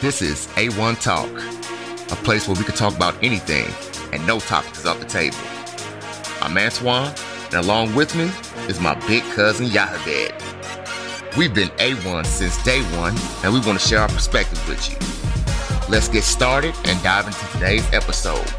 This 0.00 0.22
is 0.22 0.46
A1 0.56 1.02
Talk, 1.02 1.28
a 2.10 2.16
place 2.24 2.48
where 2.48 2.56
we 2.56 2.64
can 2.64 2.74
talk 2.74 2.96
about 2.96 3.22
anything 3.22 3.66
and 4.14 4.26
no 4.26 4.40
topic 4.40 4.72
is 4.72 4.86
off 4.86 4.98
the 4.98 5.04
table. 5.04 5.36
I'm 6.40 6.56
Antwaun, 6.56 7.14
and 7.48 7.54
along 7.56 7.94
with 7.94 8.16
me 8.16 8.30
is 8.66 8.80
my 8.80 8.94
big 9.06 9.22
cousin 9.34 9.66
Yahaved. 9.66 11.36
We've 11.36 11.52
been 11.52 11.68
A1 11.76 12.24
since 12.24 12.64
day 12.64 12.80
one, 12.96 13.14
and 13.44 13.52
we 13.52 13.60
want 13.60 13.78
to 13.78 13.86
share 13.86 14.00
our 14.00 14.08
perspective 14.08 14.66
with 14.66 14.88
you. 14.88 14.96
Let's 15.92 16.08
get 16.08 16.24
started 16.24 16.74
and 16.86 17.02
dive 17.02 17.26
into 17.26 17.46
today's 17.52 17.84
episode. 17.92 18.50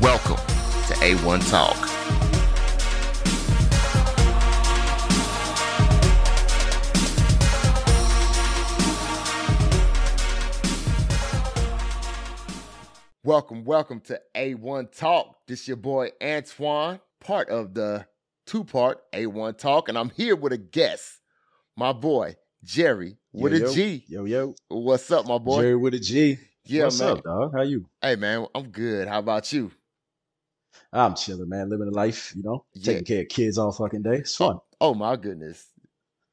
Welcome 0.00 0.36
to 0.36 0.94
A1 1.00 1.50
Talk. 1.50 1.95
Welcome, 13.26 13.64
welcome 13.64 13.98
to 14.02 14.20
A1 14.36 14.96
Talk. 14.96 15.34
This 15.48 15.66
your 15.66 15.76
boy 15.76 16.10
Antwaun, 16.20 17.00
part 17.20 17.48
of 17.48 17.74
the 17.74 18.06
two-part 18.46 19.00
A1 19.12 19.58
Talk, 19.58 19.88
and 19.88 19.98
I'm 19.98 20.10
here 20.10 20.36
with 20.36 20.52
a 20.52 20.58
guest, 20.58 21.18
my 21.76 21.92
boy 21.92 22.36
Gerry 22.62 23.16
with 23.32 23.52
yo, 23.52 23.58
a 23.58 23.60
yo. 23.62 23.74
G. 23.74 24.04
Yo, 24.06 24.24
yo. 24.26 24.54
What's 24.68 25.10
up, 25.10 25.26
my 25.26 25.38
boy? 25.38 25.60
Gerry 25.60 25.74
with 25.74 25.94
a 25.94 25.98
G. 25.98 26.38
yeah, 26.66 26.84
What's 26.84 27.00
man. 27.00 27.08
up, 27.16 27.24
dog? 27.24 27.52
How 27.52 27.62
you? 27.62 27.88
Hey, 28.00 28.14
man, 28.14 28.46
I'm 28.54 28.68
good. 28.68 29.08
How 29.08 29.18
about 29.18 29.52
you? 29.52 29.72
I'm 30.92 31.16
chilling, 31.16 31.48
man. 31.48 31.68
Living 31.68 31.86
the 31.86 31.96
life, 31.96 32.32
you 32.36 32.44
know, 32.44 32.64
Yeah. 32.74 32.92
taking 32.92 33.04
care 33.06 33.22
of 33.22 33.28
kids 33.28 33.58
all 33.58 33.72
fucking 33.72 34.02
day. 34.02 34.18
It's 34.18 34.40
oh, 34.40 34.46
fun. 34.50 34.58
Oh 34.80 34.94
my 34.94 35.16
goodness. 35.16 35.66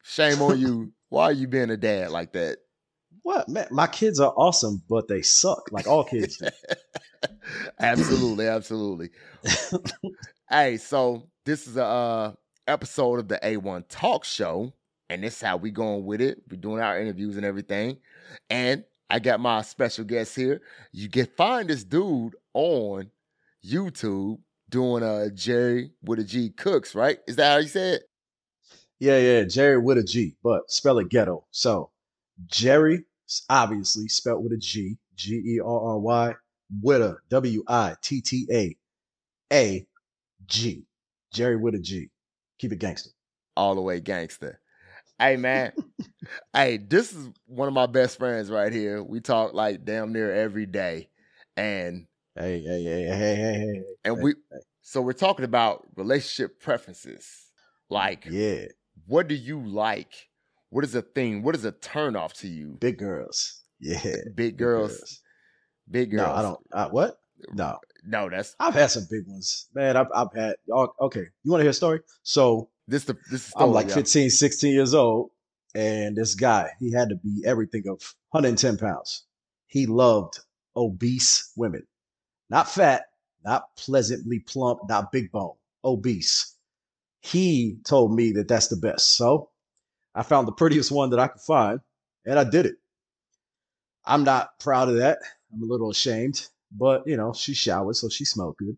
Shame 0.04 0.44
on 0.44 0.60
you. 0.60 0.94
Why 1.10 1.24
are 1.24 1.34
you 1.34 1.48
being 1.48 1.72
a 1.72 1.78
dad 1.78 2.12
like 2.12 2.34
that? 2.34 2.60
What, 3.24 3.48
man? 3.48 3.68
My 3.72 3.88
kids 3.88 4.20
are 4.20 4.34
awesome, 4.36 4.84
but 4.90 5.08
they 5.08 5.22
suck, 5.22 5.72
like 5.72 5.88
all 5.88 6.04
kids. 6.04 6.42
absolutely, 7.80 8.48
absolutely. 8.48 9.10
hey, 10.50 10.78
so 10.78 11.30
this 11.46 11.68
is 11.68 11.78
a 11.78 11.86
uh, 11.86 12.34
episode 12.68 13.20
of 13.20 13.28
the 13.30 13.40
A1 13.42 13.86
Talk 13.88 14.26
Show, 14.26 14.74
and 15.10 15.24
this 15.24 15.38
is 15.38 15.42
how 15.42 15.56
we 15.56 15.72
going 15.72 16.06
with 16.06 16.20
it. 16.20 16.42
We're 16.50 16.58
doing 16.58 16.82
our 16.82 17.00
interviews 17.00 17.38
and 17.38 17.46
everything. 17.46 17.98
And 18.50 18.84
I 19.10 19.20
got 19.20 19.40
my 19.40 19.62
special 19.62 20.04
guest 20.04 20.36
here. 20.36 20.62
You 20.92 21.10
can 21.10 21.28
find 21.38 21.70
this 21.70 21.84
dude 21.84 22.36
on 22.54 23.10
YouTube 23.66 24.40
doing 24.70 25.04
uh 25.04 25.30
Gerry 25.34 25.92
with 26.04 26.20
a 26.20 26.24
G 26.24 26.50
Cooks, 26.50 26.96
right? 26.96 27.20
Is 27.28 27.36
that 27.38 27.52
how 27.52 27.58
you 27.60 27.68
said? 27.68 27.96
It? 27.96 28.04
Yeah, 29.00 29.18
yeah. 29.20 29.44
Gerry 29.44 29.78
with 29.78 29.98
a 29.98 30.04
G, 30.04 30.36
but 30.44 30.70
spell 30.70 30.98
it 31.00 31.10
ghetto. 31.10 31.46
So 31.52 31.92
Gerry, 32.48 33.06
obviously 33.50 34.08
spelled 34.08 34.44
with 34.44 34.54
a 34.54 34.58
G, 34.58 34.98
G 35.16 35.36
E 35.36 35.60
R 35.60 35.68
R 35.94 36.00
Y, 36.00 36.34
with 36.82 37.02
a 37.02 37.18
W 37.30 37.64
I 37.68 37.96
T 38.02 38.22
T 38.22 38.48
A 38.52 38.76
A 39.54 39.88
G. 40.46 40.86
Gerry 41.34 41.58
with 41.58 41.76
a 41.76 41.80
G. 41.80 42.10
Keep 42.60 42.74
it 42.74 42.80
gangster. 42.80 43.12
all 43.56 43.76
the 43.76 43.82
way 43.82 44.00
gangster. 44.00 44.60
Hey 45.20 45.38
man, 45.38 45.74
hey, 46.54 46.78
this 46.78 47.14
is 47.14 47.30
one 47.46 47.68
of 47.68 47.74
my 47.74 47.86
best 47.86 48.18
friends 48.18 48.50
right 48.50 48.72
here. 48.74 49.04
We 49.04 49.20
talk 49.22 49.54
like 49.54 49.86
damn 49.86 50.12
near 50.14 50.34
every 50.34 50.66
day, 50.66 51.10
and 51.56 52.08
Hey, 52.36 52.62
hey, 52.64 52.84
hey, 52.84 53.04
hey, 53.04 53.16
hey, 53.18 53.36
hey, 53.36 53.54
hey. 53.60 53.84
and 54.04 54.16
Hey, 54.16 54.22
we 54.24 54.34
hey. 54.52 54.60
so 54.82 55.02
we're 55.02 55.14
talking 55.14 55.46
about 55.46 55.88
relationship 55.96 56.60
preferences. 56.60 57.28
Like, 57.90 58.28
Yeah, 58.28 58.66
what 59.06 59.28
do 59.28 59.36
you 59.36 59.60
like? 59.66 60.30
What 60.74 60.84
is 60.84 60.96
a 60.96 61.04
thing? 61.04 61.44
What 61.44 61.54
is 61.54 61.66
a 61.66 61.72
turn 61.72 62.16
off 62.16 62.34
to 62.40 62.48
you? 62.48 62.78
big 62.80 62.98
girls. 62.98 63.62
Yeah, 63.80 64.02
Big 64.02 64.36
big 64.36 64.58
girls, 64.58 65.22
big 65.90 66.10
girls. 66.10 66.28
No, 66.28 66.34
I 66.34 66.42
don't. 66.42 66.60
I, 66.74 66.88
what? 66.88 67.20
No, 67.54 67.78
No, 68.04 68.28
that's 68.28 68.56
I've 68.60 68.74
had 68.74 68.90
some 68.90 69.06
big 69.08 69.28
ones, 69.28 69.68
man. 69.76 69.96
I've, 69.98 70.08
I've 70.16 70.34
had. 70.34 70.56
Okay, 70.68 71.26
you 71.44 71.52
want 71.52 71.60
to 71.60 71.64
hear 71.64 71.70
a 71.70 71.74
story? 71.74 72.00
So 72.24 72.70
this. 72.88 73.04
The 73.04 73.16
this 73.30 73.50
is 73.50 73.54
I'm 73.56 73.72
like 73.72 73.88
y'all. 73.88 73.96
15, 73.98 74.32
16 74.32 74.74
years 74.74 74.96
old, 74.96 75.30
and 75.76 76.16
this 76.16 76.34
guy, 76.34 76.72
he 76.80 76.92
had 76.92 77.10
to 77.10 77.18
be 77.18 77.44
everything 77.46 77.84
of 77.88 78.02
110 78.32 78.78
pounds. 78.78 79.26
He 79.68 79.86
loved 79.86 80.40
obese 80.76 81.52
women, 81.56 81.86
not 82.50 82.68
fat, 82.68 83.04
not 83.46 83.76
pleasantly 83.78 84.40
plump, 84.40 84.80
not 84.90 85.12
big 85.12 85.32
bone, 85.32 85.54
obese. 85.84 86.56
He 87.20 87.78
told 87.84 88.16
me 88.16 88.32
that 88.32 88.48
that's 88.48 88.70
the 88.70 88.78
best. 88.78 89.16
So 89.16 89.50
I 90.16 90.24
found 90.24 90.48
the 90.48 90.54
prettiest 90.54 90.92
one 90.92 91.10
that 91.12 91.20
I 91.20 91.28
could 91.28 91.42
find, 91.42 91.80
and 92.26 92.40
I 92.40 92.44
did 92.44 92.66
it. 92.66 92.76
I'm 94.06 94.24
not 94.24 94.60
proud 94.60 94.90
of 94.90 94.98
that. 94.98 95.20
I'm 95.52 95.64
a 95.64 95.66
little 95.66 95.90
ashamed, 95.90 96.48
but 96.72 97.08
you 97.08 97.18
know, 97.18 97.34
she 97.34 97.54
showered, 97.54 97.96
so 97.96 98.10
she 98.10 98.26
smelled 98.26 98.58
good. 98.58 98.78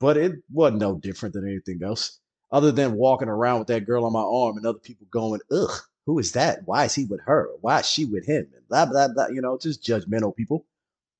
But 0.00 0.16
it 0.16 0.32
wasn't 0.52 0.80
no 0.80 0.96
different 0.96 1.34
than 1.34 1.48
anything 1.48 1.82
else, 1.82 2.20
other 2.50 2.72
than 2.72 2.94
walking 2.94 3.28
around 3.28 3.60
with 3.60 3.68
that 3.68 3.86
girl 3.86 4.04
on 4.04 4.12
my 4.12 4.20
arm 4.20 4.56
and 4.56 4.66
other 4.66 4.78
people 4.78 5.06
going, 5.10 5.40
ugh, 5.50 5.70
who 6.06 6.18
is 6.18 6.32
that? 6.32 6.60
Why 6.66 6.84
is 6.84 6.94
he 6.94 7.04
with 7.04 7.20
her? 7.26 7.50
Why 7.60 7.80
is 7.80 7.88
she 7.88 8.04
with 8.04 8.26
him? 8.26 8.46
And 8.54 8.68
blah, 8.68 8.86
blah, 8.86 9.08
blah, 9.08 9.28
you 9.28 9.40
know, 9.42 9.58
just 9.58 9.82
judgmental 9.82 10.34
people. 10.36 10.66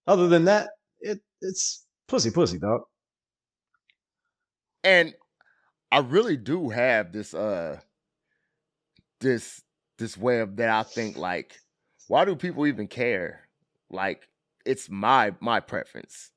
Other 0.07 0.29
than 0.29 0.45
that, 0.45 0.71
it 1.01 1.21
it's 1.41 1.85
pussy, 2.09 2.31
pussy, 2.31 2.59
dog. 2.59 2.83
and 4.85 5.15
I 5.91 5.99
really 5.99 6.37
do 6.37 6.69
have 6.69 7.13
this 7.13 7.35
uh 7.35 7.81
this 9.27 9.63
this 9.99 10.17
web 10.17 10.57
that 10.57 10.71
I 10.71 10.83
think 10.83 11.17
like 11.17 11.57
why 12.09 12.25
do 12.25 12.37
people 12.37 12.67
even 12.67 12.87
care? 12.87 13.49
Like 13.91 14.29
it's 14.65 14.89
my 14.89 15.35
my 15.41 15.61
preference. 15.61 16.31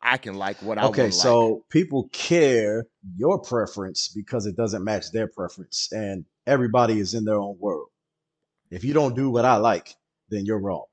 I 0.00 0.18
can 0.18 0.34
like 0.34 0.62
what 0.62 0.78
I 0.78 0.84
Okay, 0.86 1.10
so 1.10 1.48
like. 1.48 1.62
people 1.70 2.08
care 2.12 2.86
your 3.16 3.40
preference 3.40 4.08
because 4.08 4.46
it 4.46 4.56
doesn't 4.56 4.84
match 4.84 5.10
their 5.12 5.28
preference, 5.28 5.88
and 5.92 6.24
everybody 6.46 6.98
is 6.98 7.14
in 7.14 7.24
their 7.24 7.38
own 7.38 7.56
world. 7.58 7.88
If 8.70 8.84
you 8.84 8.92
don't 8.92 9.14
do 9.14 9.30
what 9.30 9.44
I 9.44 9.56
like, 9.56 9.94
then 10.30 10.44
you're 10.46 10.60
wrong. 10.60 10.84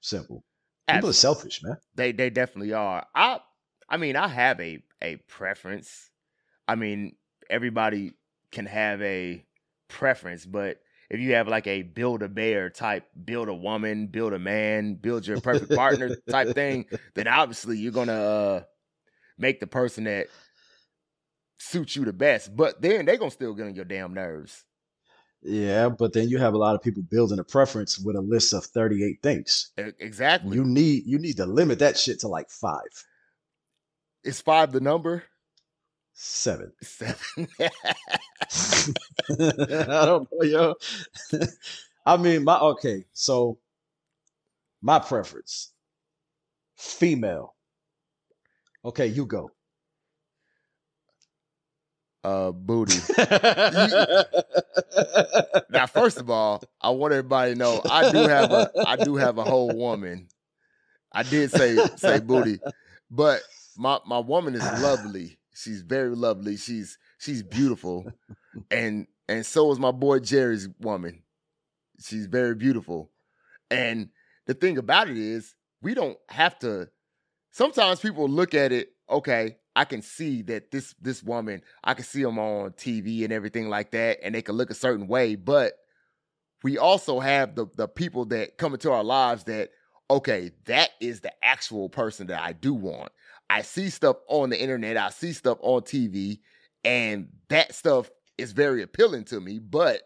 Simple. 0.00 0.44
People 0.88 1.10
are 1.10 1.12
selfish, 1.12 1.60
man. 1.62 1.76
They 1.94 2.12
they 2.12 2.30
definitely 2.30 2.72
are. 2.72 3.06
I 3.14 3.40
I 3.88 3.96
mean 3.96 4.16
I 4.16 4.28
have 4.28 4.60
a 4.60 4.82
a 5.02 5.16
preference. 5.28 6.10
I 6.66 6.74
mean 6.74 7.16
everybody 7.48 8.12
can 8.52 8.66
have 8.66 9.00
a 9.02 9.44
preference, 9.90 10.46
but 10.46 10.80
if 11.10 11.20
you 11.20 11.34
have 11.34 11.48
like 11.48 11.66
a 11.66 11.82
build 11.82 12.22
a 12.22 12.28
bear 12.28 12.70
type, 12.70 13.04
build 13.24 13.48
a 13.48 13.54
woman, 13.54 14.06
build 14.06 14.32
a 14.32 14.38
man, 14.38 14.94
build 14.94 15.26
your 15.26 15.40
perfect 15.40 15.74
partner 15.74 16.16
type 16.30 16.48
thing, 16.54 16.86
then 17.14 17.26
obviously 17.28 17.78
you're 17.78 17.92
gonna 17.92 18.12
uh, 18.12 18.62
make 19.36 19.60
the 19.60 19.66
person 19.66 20.04
that 20.04 20.28
suits 21.58 21.96
you 21.96 22.04
the 22.04 22.12
best. 22.12 22.54
But 22.54 22.80
then 22.80 23.04
they're 23.06 23.16
gonna 23.18 23.30
still 23.30 23.54
get 23.54 23.66
on 23.66 23.74
your 23.74 23.84
damn 23.84 24.14
nerves. 24.14 24.64
Yeah, 25.42 25.88
but 25.88 26.12
then 26.12 26.28
you 26.28 26.38
have 26.38 26.52
a 26.54 26.58
lot 26.58 26.74
of 26.74 26.82
people 26.82 27.02
building 27.02 27.38
a 27.38 27.44
preference 27.44 27.98
with 27.98 28.14
a 28.14 28.20
list 28.20 28.52
of 28.52 28.64
38 28.66 29.22
things. 29.22 29.72
Exactly. 29.78 30.54
You 30.54 30.64
need 30.64 31.04
you 31.06 31.18
need 31.18 31.38
to 31.38 31.46
limit 31.46 31.78
that 31.78 31.96
shit 31.98 32.20
to 32.20 32.28
like 32.28 32.50
five, 32.50 33.06
Is 34.22 34.40
five 34.40 34.70
the 34.72 34.80
number? 34.80 35.24
seven. 36.12 36.72
Seven. 36.82 37.48
I 39.30 40.04
don't 40.06 40.28
know, 40.32 40.42
yo. 40.42 40.74
I 42.06 42.16
mean, 42.16 42.44
my 42.44 42.58
okay, 42.58 43.04
so 43.12 43.58
my 44.82 44.98
preference, 44.98 45.72
female. 46.76 47.54
Okay, 48.84 49.06
you 49.06 49.26
go. 49.26 49.52
uh, 52.24 52.50
booty. 52.52 53.06
Now, 55.68 55.86
first 55.86 56.20
of 56.20 56.30
all, 56.30 56.68
I 56.80 56.90
want 56.90 57.12
everybody 57.12 57.52
to 57.52 57.58
know 57.58 57.82
I 57.88 58.04
do 58.04 58.26
have 58.26 58.52
a 58.52 58.70
I 58.84 58.96
do 58.96 59.16
have 59.16 59.38
a 59.38 59.44
whole 59.44 59.76
woman. 59.76 60.28
I 61.12 61.22
did 61.22 61.50
say 61.52 61.84
say 61.96 62.20
booty, 62.20 62.60
but 63.10 63.42
my 63.76 63.98
my 64.06 64.18
woman 64.18 64.54
is 64.54 64.72
lovely. 64.72 65.38
She's 65.54 65.82
very 65.82 66.14
lovely. 66.14 66.56
She's 66.56 66.98
she's 67.20 67.42
beautiful, 67.42 68.12
and 68.70 69.06
and 69.28 69.46
so 69.46 69.70
is 69.70 69.78
my 69.78 69.92
boy 69.92 70.18
Gerry's 70.18 70.68
woman. 70.80 71.22
She's 72.00 72.26
very 72.26 72.54
beautiful, 72.54 73.10
and 73.70 74.08
the 74.46 74.54
thing 74.54 74.78
about 74.78 75.08
it 75.08 75.16
is 75.16 75.54
we 75.80 75.94
don't 75.94 76.18
have 76.28 76.58
to. 76.60 76.88
Sometimes 77.52 78.00
people 78.00 78.28
look 78.28 78.54
at 78.54 78.72
it. 78.72 78.88
Okay, 79.08 79.56
I 79.76 79.84
can 79.84 80.02
see 80.02 80.42
that 80.42 80.70
this 80.70 80.94
this 81.00 81.22
woman. 81.22 81.62
I 81.84 81.94
can 81.94 82.04
see 82.04 82.22
them 82.22 82.38
on 82.38 82.70
TV 82.72 83.22
and 83.24 83.32
everything 83.32 83.68
like 83.68 83.92
that, 83.92 84.18
and 84.22 84.34
they 84.34 84.42
can 84.42 84.56
look 84.56 84.70
a 84.70 84.74
certain 84.74 85.06
way. 85.06 85.36
But 85.36 85.74
we 86.62 86.78
also 86.78 87.20
have 87.20 87.54
the 87.54 87.66
the 87.76 87.88
people 87.88 88.24
that 88.26 88.58
come 88.58 88.72
into 88.72 88.90
our 88.90 89.04
lives 89.04 89.44
that 89.44 89.70
okay, 90.10 90.50
that 90.64 90.90
is 91.00 91.20
the 91.20 91.32
actual 91.44 91.88
person 91.88 92.26
that 92.26 92.42
I 92.42 92.52
do 92.52 92.74
want. 92.74 93.12
I 93.48 93.62
see 93.62 93.90
stuff 93.90 94.16
on 94.28 94.50
the 94.50 94.60
internet, 94.60 94.96
I 94.96 95.10
see 95.10 95.32
stuff 95.32 95.58
on 95.60 95.82
TV, 95.82 96.40
and 96.84 97.28
that 97.48 97.74
stuff 97.74 98.10
is 98.38 98.52
very 98.52 98.82
appealing 98.82 99.24
to 99.24 99.40
me. 99.40 99.58
But 99.58 100.02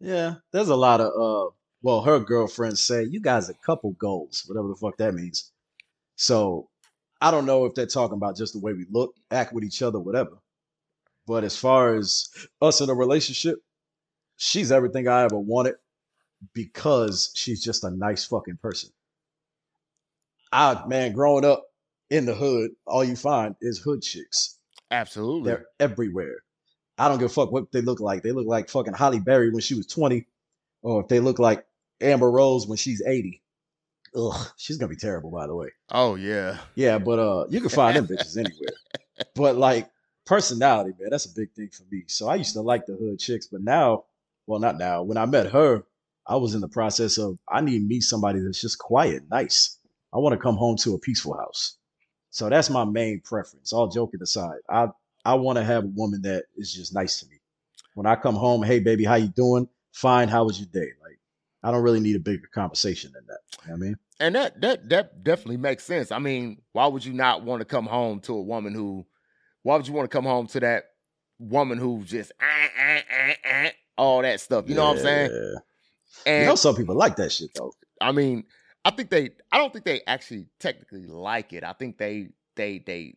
Yeah, 0.00 0.36
there's 0.52 0.68
a 0.68 0.76
lot 0.76 1.00
of 1.00 1.08
uh 1.08 1.50
well, 1.82 2.02
her 2.02 2.18
girlfriends 2.18 2.80
say 2.80 3.04
you 3.04 3.20
guys 3.20 3.48
are 3.50 3.54
couple 3.64 3.92
goals, 3.92 4.44
whatever 4.46 4.68
the 4.68 4.76
fuck 4.76 4.96
that 4.98 5.14
means. 5.14 5.52
So 6.16 6.68
I 7.20 7.30
don't 7.30 7.46
know 7.46 7.64
if 7.66 7.74
they're 7.74 7.86
talking 7.86 8.16
about 8.16 8.36
just 8.36 8.52
the 8.54 8.60
way 8.60 8.72
we 8.72 8.86
look, 8.90 9.14
act 9.30 9.52
with 9.52 9.64
each 9.64 9.82
other, 9.82 10.00
whatever. 10.00 10.38
But 11.26 11.44
as 11.44 11.56
far 11.56 11.94
as 11.94 12.28
us 12.62 12.80
in 12.80 12.90
a 12.90 12.94
relationship, 12.94 13.58
she's 14.36 14.72
everything 14.72 15.08
I 15.08 15.24
ever 15.24 15.38
wanted 15.38 15.76
because 16.54 17.32
she's 17.34 17.62
just 17.62 17.84
a 17.84 17.90
nice 17.90 18.24
fucking 18.24 18.58
person. 18.58 18.90
I 20.52 20.84
man, 20.86 21.12
growing 21.12 21.44
up 21.44 21.64
in 22.10 22.26
the 22.26 22.34
hood, 22.34 22.72
all 22.86 23.04
you 23.04 23.16
find 23.16 23.54
is 23.60 23.78
hood 23.78 24.02
chicks. 24.02 24.55
Absolutely. 24.90 25.50
They're 25.50 25.66
everywhere. 25.80 26.36
I 26.98 27.08
don't 27.08 27.18
give 27.18 27.30
a 27.30 27.34
fuck 27.34 27.52
what 27.52 27.70
they 27.72 27.82
look 27.82 28.00
like. 28.00 28.22
They 28.22 28.32
look 28.32 28.46
like 28.46 28.70
fucking 28.70 28.94
Halle 28.94 29.20
Berry 29.20 29.50
when 29.50 29.60
she 29.60 29.74
was 29.74 29.86
20, 29.86 30.26
or 30.82 31.02
if 31.02 31.08
they 31.08 31.20
look 31.20 31.38
like 31.38 31.66
Amber 32.00 32.30
Rose 32.30 32.66
when 32.66 32.78
she's 32.78 33.02
80. 33.02 33.42
Ugh, 34.14 34.46
she's 34.56 34.78
gonna 34.78 34.88
be 34.88 34.96
terrible, 34.96 35.30
by 35.30 35.46
the 35.46 35.54
way. 35.54 35.68
Oh 35.90 36.14
yeah. 36.14 36.58
Yeah, 36.74 36.98
but 36.98 37.18
uh 37.18 37.46
you 37.50 37.60
can 37.60 37.68
find 37.68 37.96
them 37.96 38.06
bitches 38.06 38.36
anywhere. 38.36 38.70
But 39.34 39.56
like 39.56 39.88
personality, 40.26 40.92
man, 40.98 41.08
that's 41.10 41.24
a 41.24 41.34
big 41.34 41.50
thing 41.52 41.70
for 41.70 41.84
me. 41.90 42.04
So 42.06 42.28
I 42.28 42.34
used 42.34 42.52
to 42.52 42.60
like 42.60 42.84
the 42.84 42.94
hood 42.94 43.18
chicks, 43.18 43.46
but 43.46 43.62
now, 43.62 44.04
well, 44.46 44.60
not 44.60 44.76
now. 44.76 45.02
When 45.02 45.16
I 45.16 45.24
met 45.24 45.52
her, 45.52 45.84
I 46.26 46.36
was 46.36 46.54
in 46.54 46.60
the 46.60 46.68
process 46.68 47.16
of 47.16 47.38
I 47.48 47.62
need 47.62 47.78
to 47.78 47.86
meet 47.86 48.02
somebody 48.02 48.40
that's 48.40 48.60
just 48.60 48.78
quiet, 48.78 49.22
nice. 49.30 49.78
I 50.12 50.18
want 50.18 50.34
to 50.34 50.38
come 50.38 50.56
home 50.56 50.76
to 50.78 50.94
a 50.94 50.98
peaceful 50.98 51.34
house. 51.34 51.78
So 52.36 52.50
that's 52.50 52.68
my 52.68 52.84
main 52.84 53.22
preference. 53.22 53.72
All 53.72 53.88
joking 53.88 54.20
aside, 54.20 54.58
I 54.68 54.88
I 55.24 55.32
want 55.36 55.56
to 55.56 55.64
have 55.64 55.84
a 55.84 55.86
woman 55.86 56.20
that 56.22 56.44
is 56.54 56.70
just 56.70 56.92
nice 56.92 57.18
to 57.20 57.26
me. 57.30 57.36
When 57.94 58.04
I 58.04 58.14
come 58.14 58.34
home, 58.34 58.62
hey 58.62 58.78
baby, 58.78 59.04
how 59.04 59.14
you 59.14 59.28
doing? 59.28 59.66
Fine. 59.92 60.28
How 60.28 60.44
was 60.44 60.60
your 60.60 60.68
day? 60.70 60.90
Like 61.02 61.18
I 61.62 61.70
don't 61.70 61.82
really 61.82 61.98
need 61.98 62.14
a 62.14 62.20
bigger 62.20 62.46
conversation 62.52 63.10
than 63.14 63.24
that. 63.28 63.38
You 63.62 63.68
know 63.68 63.72
what 63.72 63.76
I 63.76 63.86
mean? 63.86 63.98
And 64.20 64.34
that 64.34 64.60
that 64.60 64.88
that 64.90 65.24
definitely 65.24 65.56
makes 65.56 65.84
sense. 65.84 66.12
I 66.12 66.18
mean, 66.18 66.60
why 66.72 66.88
would 66.88 67.06
you 67.06 67.14
not 67.14 67.42
want 67.42 67.60
to 67.60 67.64
come 67.64 67.86
home 67.86 68.20
to 68.20 68.34
a 68.34 68.42
woman 68.42 68.74
who 68.74 69.06
why 69.62 69.76
would 69.76 69.88
you 69.88 69.94
want 69.94 70.10
to 70.10 70.14
come 70.14 70.26
home 70.26 70.46
to 70.48 70.60
that 70.60 70.90
woman 71.38 71.78
who 71.78 72.04
just 72.04 72.32
ah, 72.38 72.68
ah, 72.78 73.00
ah, 73.18 73.34
ah, 73.46 73.70
all 73.96 74.20
that 74.20 74.40
stuff? 74.40 74.68
You 74.68 74.74
know 74.74 74.84
what 74.84 74.98
I'm 74.98 75.02
saying? 75.02 75.30
Yeah. 75.32 75.58
And 76.26 76.42
you 76.42 76.48
know 76.50 76.56
some 76.56 76.76
people 76.76 76.96
like 76.96 77.16
that 77.16 77.32
shit 77.32 77.54
though. 77.54 77.72
I 77.98 78.12
mean, 78.12 78.44
I 78.86 78.90
think 78.90 79.10
they 79.10 79.30
I 79.50 79.58
don't 79.58 79.72
think 79.72 79.84
they 79.84 80.00
actually 80.06 80.46
technically 80.60 81.06
like 81.06 81.52
it. 81.52 81.64
I 81.64 81.72
think 81.72 81.98
they 81.98 82.28
they 82.54 82.78
they 82.78 83.16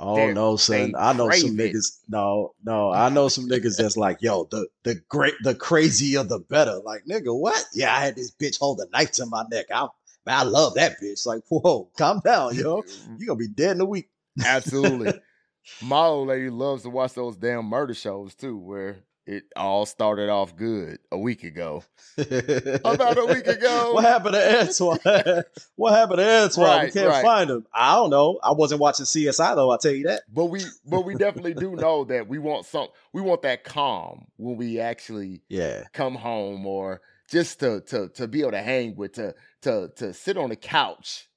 Oh 0.00 0.32
no, 0.32 0.56
son! 0.56 0.94
I 0.96 1.12
know 1.12 1.30
some 1.30 1.58
it. 1.58 1.72
niggas. 1.72 1.98
No, 2.08 2.54
no, 2.64 2.92
I 2.92 3.08
know 3.08 3.28
some 3.28 3.48
niggas 3.48 3.76
that's 3.76 3.96
like, 3.96 4.22
yo, 4.22 4.44
the 4.50 4.68
the 4.82 4.96
great, 5.08 5.34
the 5.42 5.54
crazier 5.54 6.24
the 6.24 6.38
better. 6.38 6.80
Like, 6.84 7.04
nigga, 7.08 7.36
what? 7.36 7.64
Yeah, 7.74 7.94
I 7.94 8.00
had 8.00 8.16
this 8.16 8.30
bitch 8.32 8.58
hold 8.58 8.80
a 8.80 8.88
knife 8.90 9.12
to 9.12 9.26
my 9.26 9.44
neck. 9.50 9.66
I, 9.72 9.86
I 10.26 10.42
love 10.44 10.74
that 10.74 11.00
bitch. 11.00 11.26
Like, 11.26 11.42
whoa, 11.48 11.90
calm 11.96 12.20
down, 12.24 12.56
yo. 12.56 12.82
Mm-hmm. 12.82 13.16
You 13.18 13.26
gonna 13.26 13.38
be 13.38 13.48
dead 13.48 13.76
in 13.76 13.80
a 13.80 13.84
week. 13.84 14.08
Absolutely. 14.44 15.20
My 15.82 16.06
old 16.06 16.28
lady 16.28 16.50
loves 16.50 16.82
to 16.82 16.90
watch 16.90 17.14
those 17.14 17.36
damn 17.36 17.66
murder 17.66 17.94
shows 17.94 18.34
too, 18.34 18.56
where 18.56 18.98
it 19.28 19.44
all 19.54 19.84
started 19.84 20.30
off 20.30 20.56
good 20.56 21.00
a 21.12 21.18
week 21.18 21.44
ago. 21.44 21.84
About 22.18 23.18
a 23.18 23.26
week 23.26 23.46
ago. 23.46 23.92
what 23.92 24.02
happened 24.02 24.32
to 24.32 24.40
Antwaun? 24.40 25.44
what 25.76 25.92
happened 25.92 26.18
to 26.18 26.24
Antwaun? 26.24 26.84
we 26.84 26.90
can't 26.90 27.08
right. 27.10 27.22
find 27.22 27.50
him. 27.50 27.66
I 27.74 27.96
don't 27.96 28.08
know. 28.08 28.40
I 28.42 28.52
wasn't 28.52 28.80
watching 28.80 29.04
CSI 29.04 29.54
though. 29.54 29.70
I'll 29.70 29.76
tell 29.76 29.92
you 29.92 30.04
that. 30.04 30.22
But 30.32 30.46
we 30.46 30.62
but 30.86 31.02
we 31.02 31.14
definitely 31.14 31.52
do 31.52 31.72
know 31.76 32.04
that 32.04 32.26
we 32.26 32.38
want 32.38 32.64
some 32.64 32.88
we 33.12 33.20
want 33.20 33.42
that 33.42 33.64
calm 33.64 34.24
when 34.38 34.56
we 34.56 34.80
actually 34.80 35.42
Yeah. 35.50 35.84
come 35.92 36.14
home 36.14 36.66
or 36.66 37.02
just 37.30 37.60
to 37.60 37.82
to 37.82 38.08
to 38.14 38.26
be 38.28 38.40
able 38.40 38.52
to 38.52 38.62
hang 38.62 38.96
with 38.96 39.12
to 39.12 39.34
to 39.62 39.90
to 39.96 40.14
sit 40.14 40.38
on 40.38 40.48
the 40.48 40.56
couch, 40.56 41.28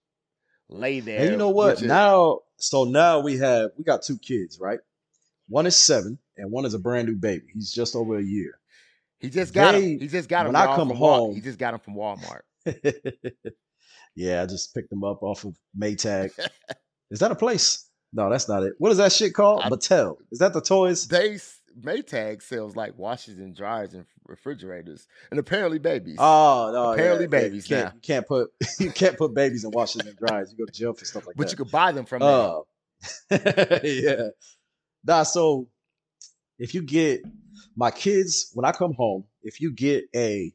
lay 0.70 1.02
there. 1.02 1.20
And 1.20 1.32
you 1.32 1.38
know 1.38 1.50
what? 1.50 1.82
Now, 1.82 2.40
so 2.56 2.86
now 2.86 3.20
we 3.20 3.38
have 3.40 3.72
we 3.78 3.84
got 3.84 4.02
two 4.02 4.18
kids, 4.18 4.60
right? 4.62 4.80
One 5.50 5.66
is 5.66 5.76
seven, 5.76 6.20
and 6.42 6.52
one 6.52 6.66
is 6.66 6.74
a 6.74 6.80
brand 6.80 7.08
new 7.08 7.16
baby. 7.16 7.46
He's 7.54 7.72
just 7.72 7.96
over 7.96 8.18
a 8.18 8.24
year. 8.24 8.60
he 9.20 9.30
just 9.30 9.54
got 9.54 9.74
they- 9.74 9.94
him. 9.94 10.00
He 10.00 10.08
just 10.08 10.28
got 10.28 10.46
him. 10.46 10.54
when 10.54 10.62
I 10.62 10.76
come 10.76 10.90
home- 10.90 11.36
he 11.36 11.42
just 11.42 11.60
got 11.60 11.74
him 11.74 11.80
from 11.80 11.96
Walmart. 11.96 12.42
yeah, 14.16 14.42
I 14.42 14.46
just 14.46 14.74
picked 14.74 14.92
him 14.92 15.04
up 15.04 15.22
off 15.24 15.46
of 15.46 15.56
Maytag. 15.80 16.32
is 17.12 17.20
that 17.20 17.32
a 17.32 17.36
place? 17.36 17.88
No, 18.14 18.30
that's 18.30 18.50
not 18.50 18.64
it. 18.64 18.74
What 18.78 18.92
is 18.92 18.98
that 18.98 19.12
shit 19.12 19.34
called? 19.34 19.62
I- 19.64 19.70
Mattel. 19.70 20.18
Is 20.32 20.40
that 20.40 20.54
the 20.54 20.62
toys? 20.62 21.08
They 21.08 21.38
Maytag 21.80 22.42
sells 22.42 22.76
like 22.76 22.98
washers 22.98 23.38
and 23.38 23.56
dryers 23.56 23.94
and 23.94 24.06
refrigerators, 24.28 25.08
and 25.30 25.40
apparently 25.40 25.80
babies. 25.80 26.18
Oh 26.20 26.70
no! 26.74 26.92
Apparently 26.94 27.26
yeah, 27.32 27.38
yeah, 27.38 27.48
babies 27.48 27.70
You 27.70 27.76
can't, 27.78 27.96
you 27.96 28.02
can't 28.02 28.28
put 28.28 28.50
you 28.80 28.92
can't 28.92 29.18
put 29.18 29.34
babies 29.34 29.64
in 29.64 29.72
washers 29.72 30.06
and 30.06 30.18
dryers. 30.18 30.52
You 30.52 30.58
go 30.58 30.66
to 30.66 30.72
jail 30.72 30.94
for 30.94 31.06
stuff 31.06 31.28
like 31.28 31.38
but 31.38 31.48
that. 31.48 31.56
But 31.56 31.60
you 31.60 31.66
could 31.66 31.72
buy 31.72 31.92
them 31.92 32.06
from. 32.06 32.24
Oh, 32.24 32.68
yeah. 33.30 34.30
Nah, 35.04 35.24
so 35.24 35.68
if 36.62 36.76
you 36.76 36.84
get 36.84 37.22
my 37.76 37.90
kids, 37.90 38.52
when 38.54 38.66
I 38.66 38.72
come 38.72 38.94
home, 38.94 39.24
if 39.42 39.60
you 39.60 39.72
get 39.72 40.06
a 40.16 40.54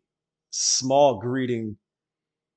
small 0.50 1.18
greeting 1.18 1.76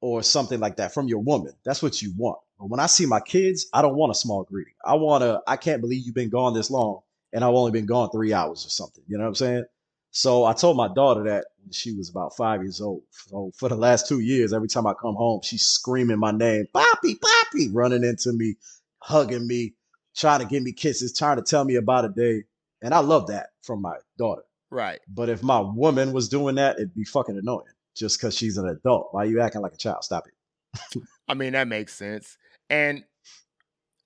or 0.01 0.21
something 0.21 0.59
like 0.59 0.77
that 0.77 0.93
from 0.93 1.07
your 1.07 1.19
woman, 1.19 1.53
that's 1.65 1.81
what 1.81 1.99
you 1.99 2.13
want. 2.15 2.37
But 2.59 2.69
when 2.69 2.79
I 2.79 2.85
see 2.85 3.07
my 3.07 3.19
kids, 3.19 3.67
I 3.73 3.81
don't 3.81 3.95
want 3.95 4.11
a 4.11 4.15
small 4.15 4.43
greeting. 4.43 4.75
I 4.85 4.93
want 4.93 5.23
to, 5.23 5.41
I 5.47 5.57
can't 5.57 5.81
believe 5.81 6.05
you've 6.05 6.13
been 6.13 6.29
gone 6.29 6.53
this 6.53 6.69
long 6.69 6.99
and 7.33 7.43
I've 7.43 7.55
only 7.55 7.71
been 7.71 7.87
gone 7.87 8.11
three 8.11 8.33
hours 8.33 8.67
or 8.67 8.69
something. 8.69 9.03
You 9.07 9.17
know 9.17 9.23
what 9.23 9.29
I'm 9.29 9.35
saying? 9.35 9.65
So 10.11 10.45
I 10.45 10.53
told 10.53 10.77
my 10.77 10.87
daughter 10.93 11.23
that 11.23 11.45
when 11.63 11.71
she 11.71 11.95
was 11.95 12.09
about 12.09 12.35
five 12.37 12.61
years 12.61 12.81
old. 12.81 13.01
So 13.09 13.51
for 13.57 13.67
the 13.67 13.75
last 13.75 14.07
two 14.07 14.19
years, 14.19 14.53
every 14.53 14.67
time 14.67 14.85
I 14.85 14.93
come 14.93 15.15
home, 15.15 15.41
she's 15.43 15.65
screaming 15.65 16.19
my 16.19 16.31
name, 16.31 16.67
Poppy, 16.71 17.15
Poppy, 17.15 17.69
running 17.69 18.03
into 18.03 18.31
me, 18.31 18.57
hugging 18.99 19.47
me, 19.47 19.73
trying 20.15 20.41
to 20.41 20.45
give 20.45 20.61
me 20.61 20.71
kisses, 20.71 21.17
trying 21.17 21.37
to 21.37 21.43
tell 21.43 21.65
me 21.65 21.75
about 21.75 22.05
a 22.05 22.09
day. 22.09 22.43
And 22.81 22.93
I 22.93 22.99
love 22.99 23.27
that 23.27 23.49
from 23.63 23.81
my 23.81 23.95
daughter. 24.17 24.43
right. 24.69 24.99
But 25.07 25.29
if 25.29 25.43
my 25.43 25.59
woman 25.59 26.13
was 26.13 26.29
doing 26.29 26.55
that, 26.55 26.77
it'd 26.77 26.93
be 26.95 27.03
fucking 27.03 27.37
annoying 27.37 27.65
just 27.95 28.19
because 28.19 28.35
she's 28.35 28.57
an 28.57 28.67
adult. 28.67 29.09
Why 29.11 29.23
are 29.23 29.27
you 29.27 29.41
acting 29.41 29.61
like 29.61 29.73
a 29.73 29.77
child? 29.77 30.03
Stop 30.03 30.27
it. 30.27 31.03
I 31.27 31.33
mean, 31.33 31.53
that 31.53 31.67
makes 31.67 31.93
sense. 31.93 32.37
And 32.69 33.03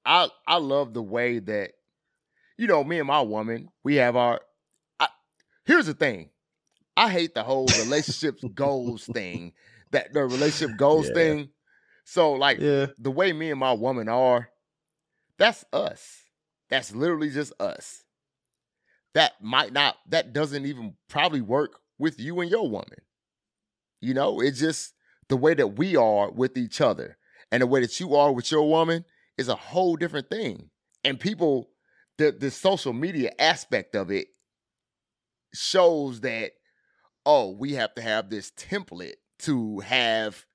I 0.06 0.30
I 0.48 0.58
love 0.58 0.94
the 0.94 1.02
way 1.04 1.40
that, 1.40 1.72
you 2.58 2.68
know, 2.68 2.84
me 2.84 3.00
and 3.00 3.08
my 3.08 3.22
woman, 3.22 3.70
we 3.84 3.96
have 3.96 4.16
our 4.16 4.42
I, 5.00 5.08
here's 5.66 5.86
the 5.86 5.94
thing. 5.94 6.30
I 6.96 7.10
hate 7.10 7.34
the 7.34 7.44
whole 7.44 7.72
relationship 7.74 8.40
goals 8.56 9.06
thing. 9.06 9.54
That 9.92 10.14
the 10.14 10.26
relationship 10.26 10.78
goals 10.78 11.08
Yeah. 11.08 11.14
thing. 11.14 11.50
So 12.06 12.34
like 12.34 12.60
Yeah. 12.60 12.88
the 12.98 13.12
way 13.12 13.32
me 13.34 13.52
and 13.52 13.60
my 13.60 13.74
woman 13.74 14.10
are, 14.10 14.50
that's 15.38 15.64
us. 15.74 16.24
That's 16.70 16.94
literally 16.94 17.30
just 17.30 17.54
us. 17.60 18.03
That 19.14 19.34
might 19.42 19.74
not, 19.74 19.98
that 20.10 20.34
doesn't 20.34 20.66
even 20.66 20.96
probably 21.08 21.42
work 21.42 21.80
with 22.00 22.20
you 22.20 22.40
and 22.40 22.50
your 22.50 22.70
woman. 22.70 23.02
You 24.02 24.14
know, 24.14 24.42
it's 24.42 24.60
just 24.60 24.94
the 25.30 25.38
way 25.38 25.54
that 25.54 25.78
we 25.78 25.96
are 25.96 26.32
with 26.32 26.58
each 26.58 26.82
other 26.82 27.18
and 27.52 27.62
the 27.62 27.68
way 27.68 27.82
that 27.82 28.00
you 28.00 28.16
are 28.16 28.32
with 28.32 28.52
your 28.52 28.68
woman 28.68 29.06
is 29.38 29.48
a 29.48 29.56
whole 29.56 29.96
different 29.96 30.30
thing. 30.30 30.70
And 31.04 31.20
people, 31.20 31.70
the 32.18 32.32
the 32.32 32.52
social 32.52 32.94
media 32.94 33.32
aspect 33.40 33.96
of 33.96 34.12
it 34.12 34.28
shows 35.54 36.22
that, 36.22 36.52
oh, 37.26 37.52
we 37.52 37.74
have 37.74 37.94
to 37.96 38.02
have 38.02 38.30
this 38.30 38.52
template 38.52 39.16
to 39.40 39.80
have 39.80 40.46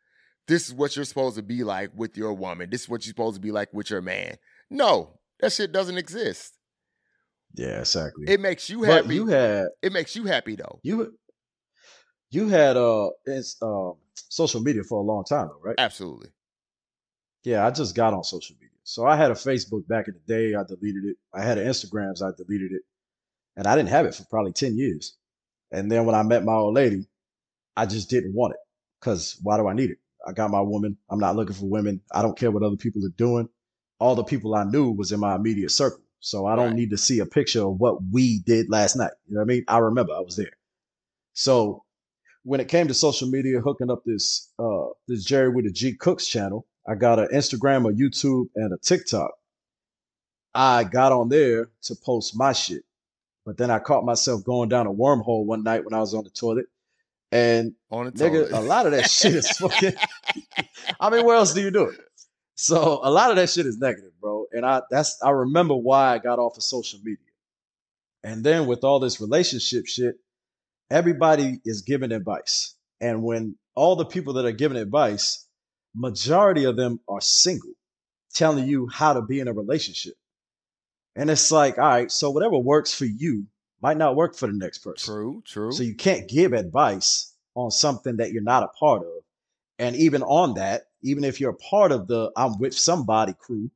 this 0.48 0.68
is 0.68 0.74
what 0.74 0.96
you're 0.96 1.04
supposed 1.04 1.36
to 1.36 1.42
be 1.42 1.62
like 1.62 1.90
with 1.94 2.16
your 2.16 2.32
woman. 2.32 2.70
This 2.70 2.82
is 2.82 2.88
what 2.88 3.04
you're 3.04 3.12
supposed 3.12 3.36
to 3.36 3.40
be 3.40 3.52
like 3.52 3.72
with 3.72 3.90
your 3.90 4.00
man. 4.00 4.36
No, 4.70 5.20
that 5.40 5.52
shit 5.52 5.72
doesn't 5.72 5.98
exist. 5.98 6.57
Yeah, 7.54 7.80
exactly. 7.80 8.26
It 8.28 8.40
makes 8.40 8.68
you 8.70 8.80
but 8.80 9.04
happy. 9.04 9.14
you 9.14 9.26
had 9.26 9.68
it 9.82 9.92
makes 9.92 10.14
you 10.14 10.24
happy 10.24 10.56
though. 10.56 10.80
you 10.82 11.18
you 12.30 12.48
had 12.48 12.76
uh 12.76 13.08
um 13.62 13.94
social 14.28 14.60
media 14.60 14.82
for 14.84 14.98
a 14.98 15.02
long 15.02 15.24
time 15.24 15.48
though, 15.48 15.60
right? 15.62 15.76
Absolutely. 15.78 16.28
Yeah, 17.44 17.66
I 17.66 17.70
just 17.70 17.94
got 17.94 18.14
on 18.14 18.24
social 18.24 18.56
media. 18.56 18.68
So 18.84 19.06
I 19.06 19.16
had 19.16 19.30
a 19.30 19.34
Facebook 19.34 19.86
back 19.86 20.08
in 20.08 20.14
the 20.14 20.34
day. 20.34 20.54
I 20.54 20.64
deleted 20.64 21.04
it. 21.04 21.16
I 21.32 21.42
had 21.42 21.58
an 21.58 21.66
Instagrams. 21.66 22.22
I 22.22 22.30
deleted 22.36 22.72
it, 22.72 22.82
and 23.56 23.66
I 23.66 23.76
didn't 23.76 23.90
have 23.90 24.06
it 24.06 24.14
for 24.14 24.24
probably 24.24 24.52
ten 24.52 24.76
years. 24.76 25.16
And 25.70 25.90
then 25.90 26.06
when 26.06 26.14
I 26.14 26.22
met 26.22 26.44
my 26.44 26.54
old 26.54 26.74
lady, 26.74 27.06
I 27.76 27.86
just 27.86 28.10
didn't 28.10 28.34
want 28.34 28.54
it 28.54 28.60
because 29.00 29.38
why 29.42 29.56
do 29.56 29.68
I 29.68 29.74
need 29.74 29.90
it? 29.90 29.98
I 30.26 30.32
got 30.32 30.50
my 30.50 30.60
woman. 30.60 30.96
I'm 31.10 31.20
not 31.20 31.36
looking 31.36 31.54
for 31.54 31.66
women. 31.66 32.00
I 32.12 32.22
don't 32.22 32.36
care 32.36 32.50
what 32.50 32.62
other 32.62 32.76
people 32.76 33.04
are 33.04 33.16
doing. 33.16 33.48
All 34.00 34.14
the 34.14 34.24
people 34.24 34.54
I 34.54 34.64
knew 34.64 34.90
was 34.90 35.12
in 35.12 35.20
my 35.20 35.34
immediate 35.36 35.70
circle. 35.70 36.02
So 36.20 36.46
I 36.46 36.56
don't 36.56 36.66
Right. 36.68 36.74
need 36.76 36.90
to 36.90 36.98
see 36.98 37.20
a 37.20 37.26
picture 37.26 37.62
of 37.64 37.78
what 37.78 37.98
we 38.12 38.40
did 38.40 38.68
last 38.70 38.96
night. 38.96 39.12
You 39.28 39.34
know 39.34 39.40
what 39.40 39.44
I 39.44 39.48
mean? 39.48 39.64
I 39.68 39.78
remember 39.78 40.12
I 40.14 40.20
was 40.20 40.36
there. 40.36 40.52
So 41.32 41.84
when 42.42 42.60
it 42.60 42.68
came 42.68 42.88
to 42.88 42.94
social 42.94 43.28
media, 43.28 43.60
hooking 43.60 43.90
up 43.90 44.02
this 44.04 44.50
uh 44.58 44.86
this 45.06 45.24
Gerry 45.24 45.50
with 45.50 45.64
the 45.66 45.72
G 45.72 45.94
Cooks 45.94 46.26
channel, 46.26 46.66
I 46.86 46.94
got 46.94 47.18
an 47.18 47.28
Instagram, 47.32 47.88
a 47.88 47.92
YouTube, 47.94 48.46
and 48.56 48.72
a 48.72 48.78
TikTok. 48.78 49.30
I 50.54 50.84
got 50.84 51.12
on 51.12 51.28
there 51.28 51.70
to 51.82 51.94
post 51.94 52.36
my 52.36 52.52
shit. 52.52 52.82
But 53.44 53.56
then 53.56 53.70
I 53.70 53.78
caught 53.78 54.04
myself 54.04 54.44
going 54.44 54.68
down 54.68 54.86
a 54.86 54.92
wormhole 54.92 55.44
one 55.46 55.62
night 55.62 55.84
when 55.84 55.94
I 55.94 56.00
was 56.00 56.14
on 56.14 56.24
the 56.24 56.30
toilet. 56.30 56.66
And 57.30 57.74
On 57.90 58.06
the 58.06 58.12
nigga, 58.12 58.48
toilet. 58.48 58.52
a 58.52 58.60
lot 58.60 58.86
of 58.86 58.92
that 58.92 59.08
shit 59.10 59.34
is 59.34 59.50
fucking. 59.58 59.94
I 60.98 61.10
mean, 61.10 61.24
where 61.24 61.36
else 61.36 61.52
do 61.54 61.60
you 61.60 61.70
do 61.70 61.84
it? 61.84 62.00
So 62.60 62.98
a 63.04 63.10
lot 63.10 63.30
of 63.30 63.36
that 63.36 63.50
shit 63.50 63.66
is 63.66 63.78
negative, 63.78 64.10
bro. 64.20 64.46
And 64.50 64.66
I 64.66 64.82
that's 64.90 65.16
I 65.22 65.30
remember 65.30 65.76
why 65.76 66.12
I 66.12 66.18
got 66.18 66.40
off 66.40 66.56
of 66.56 66.64
social 66.64 66.98
media. 67.04 67.22
And 68.24 68.42
then 68.42 68.66
with 68.66 68.82
all 68.82 68.98
this 68.98 69.20
relationship 69.20 69.86
shit, 69.86 70.16
everybody 70.90 71.60
is 71.64 71.82
giving 71.82 72.10
advice. 72.10 72.74
And 73.00 73.22
when 73.22 73.54
all 73.76 73.94
the 73.94 74.04
people 74.04 74.32
that 74.34 74.44
are 74.44 74.50
giving 74.50 74.76
advice, 74.76 75.46
majority 75.94 76.64
of 76.64 76.76
them 76.76 76.98
are 77.08 77.20
single, 77.20 77.70
telling 78.34 78.66
you 78.66 78.88
how 78.88 79.12
to 79.12 79.22
be 79.22 79.38
in 79.38 79.46
a 79.46 79.52
relationship. 79.52 80.14
And 81.14 81.30
it's 81.30 81.52
like, 81.52 81.78
all 81.78 81.84
right, 81.84 82.10
so 82.10 82.28
whatever 82.30 82.58
works 82.58 82.92
for 82.92 83.04
you 83.04 83.46
might 83.80 83.98
not 83.98 84.16
work 84.16 84.34
for 84.34 84.48
the 84.48 84.52
next 84.52 84.78
person. 84.78 85.14
True, 85.14 85.42
true. 85.46 85.70
So 85.70 85.84
you 85.84 85.94
can't 85.94 86.28
give 86.28 86.52
advice 86.54 87.32
on 87.54 87.70
something 87.70 88.16
that 88.16 88.32
you're 88.32 88.42
not 88.42 88.64
a 88.64 88.68
part 88.80 89.02
of. 89.02 89.22
And 89.78 89.94
even 89.94 90.24
on 90.24 90.54
that, 90.54 90.87
even 91.02 91.24
if 91.24 91.40
you're 91.40 91.50
a 91.50 91.56
part 91.56 91.92
of 91.92 92.08
the 92.08 92.30
I'm 92.36 92.58
with 92.58 92.74
somebody 92.74 93.34
crew, 93.38 93.70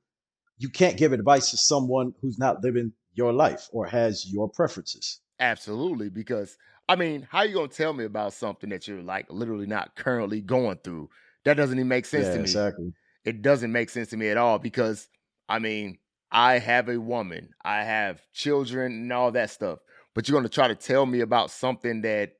you 0.59 0.69
can't 0.69 0.97
give 0.97 1.13
advice 1.13 1.51
to 1.51 1.57
someone 1.57 2.15
who's 2.21 2.39
not 2.39 2.63
living 2.63 2.93
your 3.15 3.33
life 3.33 3.69
or 3.73 3.87
has 3.87 4.31
your 4.31 4.49
preferences. 4.49 5.21
Absolutely, 5.41 6.09
because 6.09 6.57
I 6.89 6.97
mean, 6.97 7.27
how 7.31 7.43
you 7.43 7.55
gonna 7.55 7.69
tell 7.69 7.93
me 7.93 8.05
about 8.05 8.33
something 8.33 8.71
that 8.71 8.87
you're 8.87 9.03
like 9.03 9.27
literally 9.31 9.67
not 9.67 9.97
currently 9.97 10.41
going 10.41 10.79
through? 10.85 11.11
That 11.45 11.57
doesn't 11.57 11.79
even 11.79 11.89
make 11.89 12.07
sense 12.07 12.27
yeah, 12.27 12.33
to 12.33 12.39
me. 12.39 12.43
exactly. 12.43 12.93
It 13.25 13.43
doesn't 13.43 13.73
make 13.73 13.91
sense 13.91 14.11
to 14.11 14.17
me 14.17 14.29
at 14.29 14.37
all 14.37 14.59
because 14.59 15.09
I 15.49 15.59
mean, 15.59 15.99
I 16.31 16.59
have 16.59 16.89
a 16.89 16.99
woman, 16.99 17.51
I 17.65 17.85
have 17.85 18.21
children 18.33 18.93
and 18.93 19.13
all 19.13 19.33
that 19.33 19.51
stuff. 19.51 19.81
But 20.15 20.29
you're 20.29 20.39
gonna 20.39 20.49
try 20.49 20.69
to 20.69 20.75
tell 20.75 21.07
me 21.07 21.21
about 21.21 21.51
something 21.51 22.03
that 22.03 22.35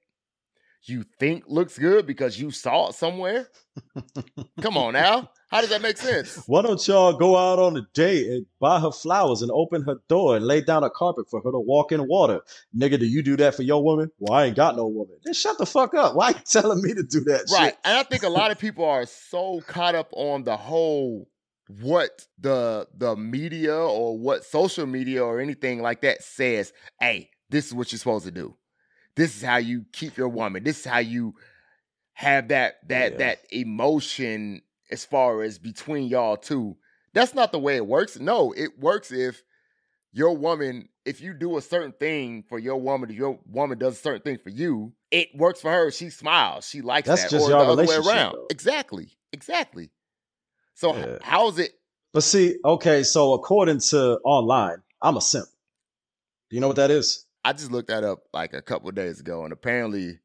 you 0.85 1.05
think 1.19 1.45
looks 1.47 1.79
good 1.79 2.07
because 2.07 2.41
you 2.41 2.51
saw 2.51 2.89
it 2.89 2.95
somewhere? 2.95 3.49
Come 4.61 4.77
on 4.77 4.93
now. 4.95 5.31
How 5.51 5.61
does 5.61 5.71
that 5.71 5.83
make 5.83 5.99
sense? 5.99 6.37
Why 6.47 6.63
don't 6.63 6.87
y'all 6.89 7.13
go 7.13 7.37
out 7.37 7.59
on 7.59 7.77
a 7.77 7.83
date 7.95 8.27
and 8.29 8.47
buy 8.59 8.81
her 8.81 8.91
flowers 8.91 9.43
and 9.43 9.51
open 9.53 9.83
her 9.83 9.97
door 10.09 10.37
and 10.37 10.47
lay 10.47 10.61
down 10.63 10.83
a 10.83 10.91
carpet 10.91 11.27
for 11.31 11.41
her 11.43 11.51
to 11.53 11.59
walk 11.59 11.93
in 11.93 12.07
water? 12.07 12.41
Nigga, 12.77 12.99
do 12.99 13.07
you 13.07 13.23
do 13.23 13.37
that 13.37 13.55
for 13.55 13.63
your 13.63 13.83
woman? 13.85 14.11
Well, 14.19 14.39
I 14.39 14.47
ain't 14.47 14.57
got 14.57 14.77
no 14.77 14.87
woman. 14.87 15.17
Then 15.25 15.35
shut 15.35 15.59
the 15.59 15.67
fuck 15.67 15.95
up. 15.95 16.15
Why 16.15 16.31
you 16.31 16.35
telling 16.47 16.83
me 16.83 16.95
to 16.95 17.03
do 17.03 17.21
that 17.25 17.45
Right. 17.53 17.67
shit? 17.73 17.79
And 17.85 17.99
I 17.99 18.03
think 18.03 18.23
a 18.23 18.29
lot 18.29 18.51
of 18.51 18.59
people 18.61 18.85
are 18.85 19.05
so 19.07 19.61
caught 19.67 19.95
up 19.95 20.09
on 20.13 20.45
the 20.45 20.57
whole 20.57 21.29
what 21.81 22.27
the 22.39 22.87
the 22.97 23.17
media 23.17 23.75
or 23.77 24.19
what 24.19 24.45
social 24.45 24.85
media 24.87 25.25
or 25.25 25.41
anything 25.41 25.81
like 25.81 26.03
that 26.03 26.23
says, 26.23 26.73
hey, 27.01 27.31
this 27.51 27.67
is 27.67 27.75
what 27.75 27.93
you're 27.93 27.99
supposed 27.99 28.25
to 28.25 28.31
do. 28.31 28.57
This 29.17 29.37
is 29.37 29.43
how 29.43 29.59
you 29.59 29.85
keep 29.93 30.17
your 30.17 30.29
woman. 30.29 30.65
This 30.65 30.81
is 30.81 30.85
how 30.87 30.99
you 30.99 31.35
have 32.15 32.49
that 32.49 32.87
that 32.89 33.13
Yeah. 33.13 33.19
that 33.19 33.39
emotion 33.51 34.63
as 34.91 35.05
far 35.05 35.43
as 35.43 35.59
between 35.59 36.09
y'all 36.09 36.37
two. 36.37 36.77
That's 37.15 37.35
not 37.35 37.53
the 37.53 37.59
way 37.59 37.77
it 37.77 37.87
works. 37.87 38.19
No, 38.19 38.53
it 38.53 38.79
works 38.79 39.13
if 39.13 39.43
your 40.13 40.37
woman, 40.37 40.89
if 41.05 41.21
you 41.21 41.35
do 41.35 41.57
a 41.57 41.63
certain 41.63 41.93
thing 41.93 42.43
for 42.49 42.59
your 42.59 42.77
woman, 42.77 43.11
if 43.11 43.17
your 43.17 43.39
woman 43.47 43.79
does 43.79 43.95
a 43.95 44.01
certain 44.01 44.23
thing 44.23 44.39
for 44.39 44.51
you, 44.51 44.93
it 45.11 45.29
works 45.35 45.61
for 45.61 45.71
her. 45.71 45.91
She 45.91 46.11
smiles. 46.11 46.67
She 46.69 46.81
likes 46.83 47.09
That's 47.09 47.23
that. 47.25 47.31
just 47.31 47.47
or 47.47 47.51
your 47.51 47.65
the 47.65 47.73
other 47.73 47.87
way 47.87 47.97
around. 47.97 48.35
though. 48.35 48.47
Exactly. 48.51 49.09
Exactly. 49.33 49.91
So 50.75 50.95
Yeah. 50.97 51.19
how 51.23 51.49
is 51.49 51.59
it? 51.59 51.73
But 52.13 52.23
see, 52.23 52.57
okay, 52.65 53.03
so 53.05 53.33
according 53.33 53.81
to 53.81 54.19
online, 54.25 54.83
I'm 55.01 55.17
a 55.17 55.21
simp. 55.23 55.49
Do 56.51 56.57
you 56.57 56.61
know 56.61 56.67
what 56.69 56.77
that 56.77 56.91
is? 56.91 57.27
I 57.45 57.53
just 57.53 57.73
looked 57.73 57.89
that 57.89 58.05
up 58.05 58.25
like 58.33 58.55
a 58.55 58.63
couple 58.63 58.89
of 58.89 58.95
days 58.95 59.21
ago, 59.21 59.45
and 59.45 59.53
apparently 59.53 60.21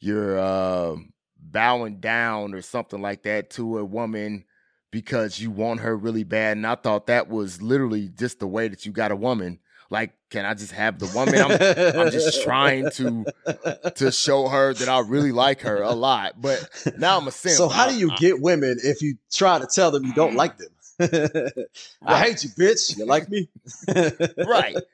you're 0.00 0.40
um, 0.40 1.12
bowing 1.38 2.00
down 2.00 2.54
or 2.54 2.62
something 2.62 3.00
like 3.00 3.22
that 3.24 3.50
to 3.50 3.78
a 3.78 3.84
woman 3.84 4.44
because 4.90 5.40
you 5.40 5.50
want 5.50 5.80
her 5.80 5.96
really 5.96 6.24
bad. 6.24 6.56
And 6.56 6.66
I 6.66 6.74
thought 6.74 7.06
that 7.06 7.28
was 7.28 7.60
literally 7.60 8.08
just 8.08 8.38
the 8.38 8.46
way 8.46 8.68
that 8.68 8.86
you 8.86 8.92
got 8.92 9.10
a 9.10 9.16
woman. 9.16 9.58
Like, 9.90 10.14
can 10.30 10.46
I 10.46 10.54
just 10.54 10.72
have 10.72 10.98
the 10.98 11.10
woman? 11.14 11.34
I'm, 11.36 12.00
I'm 12.00 12.10
just 12.10 12.42
trying 12.42 12.90
to 12.92 13.92
to 13.96 14.10
show 14.10 14.48
her 14.48 14.72
that 14.72 14.88
I 14.88 15.00
really 15.00 15.32
like 15.32 15.60
her 15.62 15.82
a 15.82 15.92
lot. 15.92 16.40
But 16.40 16.66
now 16.96 17.18
I'm 17.18 17.28
a 17.28 17.30
simp. 17.30 17.56
So 17.56 17.68
how 17.68 17.88
do 17.88 17.96
you 17.96 18.10
get 18.16 18.40
women 18.40 18.78
if 18.82 19.02
you 19.02 19.16
try 19.30 19.58
to 19.58 19.66
tell 19.66 19.90
them 19.90 20.04
you 20.06 20.14
don't 20.14 20.34
like 20.34 20.56
them? 20.56 20.68
I 22.02 22.18
hate 22.22 22.44
you, 22.44 22.50
bitch. 22.50 22.96
You 22.96 23.06
like 23.06 23.28
me? 23.28 23.48
right? 24.46 24.76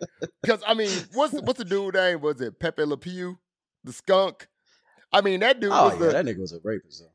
Because 0.42 0.62
I 0.66 0.74
mean, 0.74 0.90
what's 1.14 1.34
what's 1.34 1.58
the 1.58 1.64
dude 1.64 1.94
name? 1.94 2.20
Was 2.20 2.40
it 2.40 2.58
Pepe 2.58 2.84
Le 2.84 2.96
Pew, 2.96 3.38
the 3.84 3.92
skunk? 3.92 4.48
I 5.12 5.20
mean, 5.20 5.40
that 5.40 5.60
dude 5.60 5.70
Oh 5.72 5.86
was 5.90 5.94
yeah, 5.94 6.06
the 6.06 6.12
that 6.12 6.24
nigga 6.24 6.38
was 6.40 6.52
a 6.52 6.60
rapist. 6.62 7.00
Though. 7.02 7.10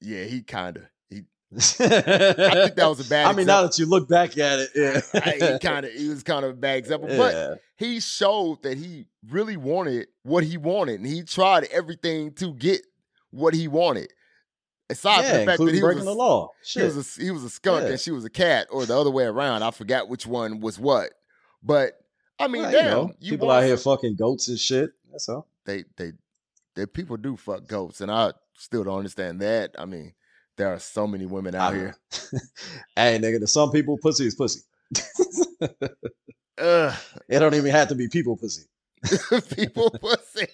yeah. 0.00 0.24
He 0.24 0.42
kind 0.42 0.76
of 0.76 0.82
he. 1.08 1.22
I 1.54 1.58
think 1.58 2.74
that 2.76 2.86
was 2.88 3.06
a 3.06 3.08
bad 3.10 3.26
I 3.26 3.32
mean, 3.32 3.46
now 3.46 3.62
that 3.62 3.78
you 3.78 3.86
look 3.86 4.08
back 4.08 4.36
at 4.36 4.58
it, 4.58 4.70
yeah, 4.74 5.00
I- 5.14 5.52
he 5.52 5.58
kind 5.60 5.86
of 5.86 5.92
he 5.92 6.08
was 6.08 6.22
kind 6.22 6.44
of 6.44 6.50
a 6.50 6.54
bad 6.54 6.76
example, 6.78 7.08
but 7.08 7.32
yeah. 7.32 7.54
he 7.76 8.00
showed 8.00 8.62
that 8.64 8.76
he 8.76 9.06
really 9.30 9.56
wanted 9.56 10.08
what 10.24 10.44
he 10.44 10.58
wanted, 10.58 10.96
and 11.00 11.06
he 11.06 11.22
tried 11.22 11.64
everything 11.70 12.32
to 12.34 12.52
get 12.54 12.82
what 13.30 13.54
he 13.54 13.68
wanted. 13.68 14.12
Aside 14.90 15.20
yeah, 15.22 15.30
from 15.30 15.38
the 15.40 15.46
fact 15.46 15.58
that 15.64 15.74
he 15.74 15.80
breaking 15.80 15.96
was 15.98 16.04
the 16.06 16.14
law. 16.14 16.50
he 16.64 16.82
was 16.82 17.18
a 17.18 17.22
he 17.22 17.30
was 17.30 17.44
a 17.44 17.50
skunk 17.50 17.82
Yeah. 17.84 17.90
and 17.90 18.00
she 18.00 18.10
was 18.10 18.24
a 18.24 18.30
cat, 18.30 18.68
or 18.70 18.86
the 18.86 18.98
other 18.98 19.10
way 19.10 19.24
around. 19.24 19.62
I 19.62 19.70
forgot 19.70 20.08
which 20.08 20.26
one 20.26 20.60
was 20.60 20.78
what. 20.78 21.10
But 21.62 21.92
I 22.38 22.48
mean, 22.48 22.62
Well, 22.62 22.72
damn, 22.72 22.84
you 22.84 22.90
know, 22.90 23.12
you 23.20 23.30
people 23.32 23.50
out 23.50 23.64
here 23.64 23.76
fucking 23.76 24.16
goats 24.16 24.48
and 24.48 24.58
shit. 24.58 24.90
That's 25.10 25.28
all. 25.28 25.46
they 25.66 25.84
they 25.96 26.12
they 26.74 26.86
people 26.86 27.16
do 27.18 27.36
fuck 27.36 27.66
goats, 27.66 28.00
and 28.00 28.10
I 28.10 28.32
still 28.54 28.84
don't 28.84 28.96
understand 28.98 29.40
that. 29.40 29.74
I 29.78 29.84
mean, 29.84 30.14
there 30.56 30.72
are 30.72 30.78
so 30.78 31.06
many 31.06 31.26
women 31.26 31.54
out 31.54 31.74
here. 31.74 31.94
hey, 32.96 33.18
nigga, 33.18 33.40
to 33.40 33.46
some 33.46 33.70
people, 33.70 33.98
pussy 34.00 34.26
is 34.26 34.34
pussy. 34.36 34.60
Ugh, 36.58 36.94
It 37.28 37.38
don't 37.40 37.54
even 37.54 37.72
have 37.72 37.88
to 37.88 37.94
be 37.94 38.08
people 38.08 38.36
pussy. 38.36 38.62
people 39.56 39.90
pussy. 39.90 40.46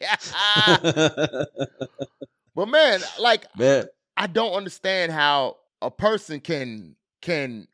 but 2.55 2.67
man, 2.69 3.01
like 3.21 3.47
Man, 3.57 3.87
I 4.17 4.27
don't 4.27 4.53
understand 4.53 5.13
how 5.13 5.59
a 5.83 5.91
person 5.91 6.41
can 6.41 6.97
can 7.21 7.69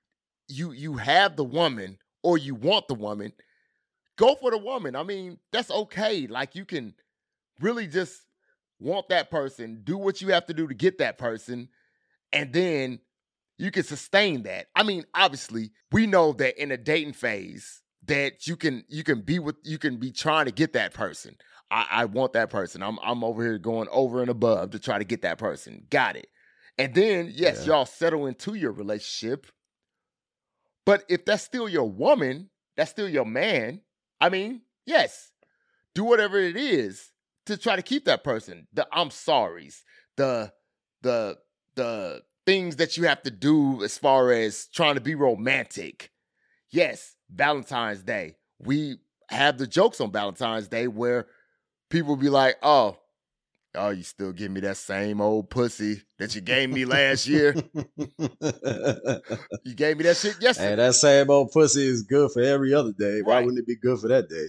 you 0.49 0.73
you 0.73 0.94
have 0.94 1.37
the 1.37 1.44
woman 1.44 1.99
or 2.23 2.38
you 2.38 2.54
want 2.54 2.88
the 2.88 2.94
woman, 2.94 3.32
go 4.16 4.35
for 4.35 4.50
the 4.50 4.59
woman. 4.59 4.94
I 4.97 5.02
mean, 5.02 5.38
that's 5.52 5.70
okay. 5.70 6.26
Like 6.26 6.54
you 6.54 6.64
can 6.64 6.94
really 7.61 7.87
just 7.87 8.23
want 8.78 9.09
that 9.11 9.30
person, 9.30 9.80
do 9.85 9.97
what 9.99 10.20
you 10.20 10.28
have 10.28 10.47
to 10.47 10.54
do 10.54 10.66
to 10.66 10.75
get 10.75 10.99
that 10.99 11.18
person, 11.18 11.68
and 12.32 12.52
then 12.52 13.00
you 13.59 13.70
can 13.70 13.82
sustain 13.82 14.42
that. 14.44 14.68
I 14.75 14.82
mean, 14.82 15.04
obviously, 15.14 15.70
we 15.92 16.06
know 16.06 16.32
that 16.32 16.61
in 16.61 16.73
a 16.73 16.76
dating 16.78 17.12
phase 17.12 17.82
that 18.06 18.47
you 18.47 18.56
can 18.56 18.85
you 18.88 19.04
can 19.04 19.20
be 19.20 19.38
with 19.38 19.56
you 19.64 19.78
can 19.78 19.99
be 19.99 20.11
trying 20.11 20.47
to 20.47 20.52
get 20.52 20.73
that 20.73 20.94
person. 20.94 21.37
I, 21.70 21.87
I 21.90 22.04
want 22.06 22.32
that 22.32 22.50
person. 22.50 22.82
I'm 22.82 22.99
I'm 23.02 23.23
over 23.23 23.42
here 23.42 23.59
going 23.59 23.88
over 23.92 24.23
and 24.23 24.30
above 24.30 24.70
to 24.70 24.78
try 24.78 24.99
to 24.99 25.04
get 25.04 25.23
that 25.23 25.38
person. 25.38 25.87
Got 25.90 26.16
it. 26.16 26.28
And 26.81 26.95
then 26.95 27.31
yes, 27.35 27.61
Yeah. 27.61 27.67
y'all 27.75 27.87
settle 27.87 28.27
into 28.27 28.55
your 28.55 28.73
relationship. 28.73 29.47
But 30.87 31.05
if 31.09 31.25
that's 31.25 31.43
still 31.43 31.69
your 31.69 31.89
woman, 31.89 32.51
that's 32.77 32.91
still 32.91 33.09
your 33.09 33.27
man. 33.27 33.83
I 34.21 34.29
mean, 34.31 34.63
yes, 34.87 35.31
do 35.95 36.05
whatever 36.05 36.39
it 36.39 36.57
is 36.57 37.13
to 37.47 37.57
try 37.57 37.77
to 37.77 37.83
keep 37.83 38.07
that 38.07 38.25
person. 38.25 38.67
The 38.73 38.87
I'm 38.93 39.11
sorry's, 39.11 39.85
the 40.17 40.53
the 41.03 41.39
the 41.75 42.23
things 42.47 42.77
that 42.77 42.97
you 42.97 43.05
have 43.07 43.23
to 43.23 43.31
do 43.31 43.83
as 43.85 43.99
far 43.99 44.33
as 44.33 44.67
trying 44.69 44.95
to 44.95 45.01
be 45.01 45.15
romantic. 45.15 46.11
Yes, 46.71 47.15
Valentine's 47.31 48.03
Day. 48.03 48.37
We 48.59 48.97
have 49.29 49.59
the 49.59 49.67
jokes 49.67 50.01
on 50.01 50.13
Valentine's 50.13 50.69
Day 50.69 50.89
where 50.89 51.27
people 51.91 52.17
be 52.17 52.29
like, 52.31 52.57
"Oh, 52.63 52.99
oh, 53.75 53.91
you 53.91 54.03
still 54.03 54.33
give 54.33 54.50
me 54.50 54.61
that 54.61 54.77
same 54.77 55.21
old 55.21 55.50
pussy 55.50 56.03
that 56.19 56.35
you 56.35 56.41
gave 56.41 56.71
me 56.71 56.85
last 56.85 57.27
year. 57.27 57.55
You 59.65 59.75
gave 59.75 59.99
me 59.99 60.05
that 60.05 60.17
shit 60.17 60.41
yesterday." 60.41 60.71
hey, 60.71 60.75
that 60.77 60.95
same 60.95 61.31
old 61.31 61.53
pussy 61.53 61.87
is 61.87 62.03
good 62.03 62.31
for 62.33 62.41
every 62.43 62.73
other 62.75 62.93
day. 62.93 63.21
Why 63.23 63.37
Right. 63.37 63.45
wouldn't 63.45 63.61
it 63.62 63.67
be 63.67 63.77
good 63.77 63.99
for 64.00 64.09
that 64.09 64.29
day? 64.29 64.47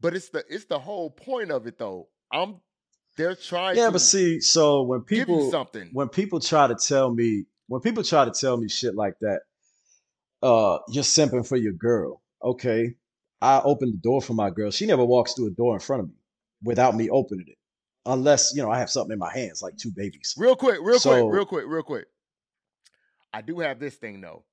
But 0.00 0.14
it's 0.16 0.30
the 0.30 0.44
it's 0.48 0.64
the 0.64 0.78
whole 0.78 1.10
point 1.10 1.50
of 1.50 1.66
it 1.66 1.78
though. 1.78 2.08
I'm 2.32 2.60
they're 3.16 3.34
trying 3.34 3.76
Yeah, 3.76 3.90
but 3.90 4.00
see, 4.00 4.40
so 4.40 4.82
when 4.82 5.02
people 5.02 5.50
something. 5.50 5.90
when 5.92 6.08
people 6.08 6.40
try 6.40 6.66
to 6.66 6.74
tell 6.74 7.12
me 7.12 7.44
when 7.68 7.82
people 7.82 8.02
try 8.02 8.24
to 8.24 8.30
tell 8.30 8.56
me 8.56 8.68
shit 8.68 8.94
like 8.94 9.14
that, 9.20 9.40
uh, 10.42 10.78
you're 10.88 11.04
simping 11.04 11.46
for 11.46 11.56
your 11.56 11.74
girl. 11.74 12.22
Okay, 12.42 12.94
I 13.42 13.60
open 13.62 13.90
the 13.90 13.98
door 13.98 14.22
for 14.22 14.32
my 14.34 14.48
girl. 14.50 14.70
She 14.70 14.86
never 14.86 15.04
walks 15.04 15.34
through 15.34 15.48
a 15.48 15.50
door 15.50 15.74
in 15.74 15.80
front 15.80 16.02
of 16.04 16.08
me 16.08 16.14
without 16.62 16.96
me 16.96 17.10
opening 17.10 17.46
it, 17.48 17.58
unless 18.12 18.52
you 18.54 18.62
know 18.62 18.70
I 18.70 18.78
have 18.78 18.90
something 18.90 19.12
in 19.12 19.18
my 19.18 19.32
hands 19.32 19.62
like 19.62 19.76
two 19.76 19.90
babies. 19.90 20.34
Real 20.36 20.56
quick, 20.56 20.78
real 20.82 20.98
So- 20.98 21.10
quick, 21.28 21.34
real 21.34 21.46
quick, 21.46 21.64
real 21.66 21.82
quick. 21.82 22.06
I 23.32 23.42
do 23.42 23.58
have 23.60 23.78
this 23.78 23.94
thing 23.96 24.20
though. 24.20 24.44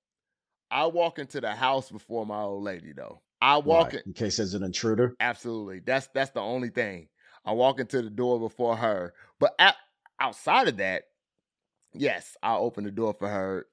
I 0.69 0.85
walk 0.87 1.17
into 1.19 1.41
the 1.41 1.51
house 1.51 1.89
before 1.89 2.25
my 2.25 2.41
old 2.41 2.63
lady 2.63 2.93
though. 2.93 3.21
I 3.41 3.57
walk 3.57 3.93
in 3.93 4.01
in 4.05 4.13
case 4.13 4.37
there's 4.37 4.53
an 4.53 4.63
intruder. 4.63 5.15
absolutely. 5.19 5.79
That's 5.79 6.07
that's 6.13 6.31
the 6.31 6.41
only 6.41 6.69
thing. 6.69 7.07
I 7.45 7.51
walk 7.53 7.79
into 7.79 8.01
the 8.01 8.09
door 8.09 8.39
before 8.39 8.75
her. 8.75 9.13
But 9.39 9.53
at, 9.59 9.75
outside 10.19 10.67
of 10.67 10.77
that, 10.77 11.03
yes, 11.93 12.35
I'll 12.43 12.63
open 12.63 12.83
the 12.83 12.91
door 12.91 13.15
for 13.17 13.29
her 13.29 13.67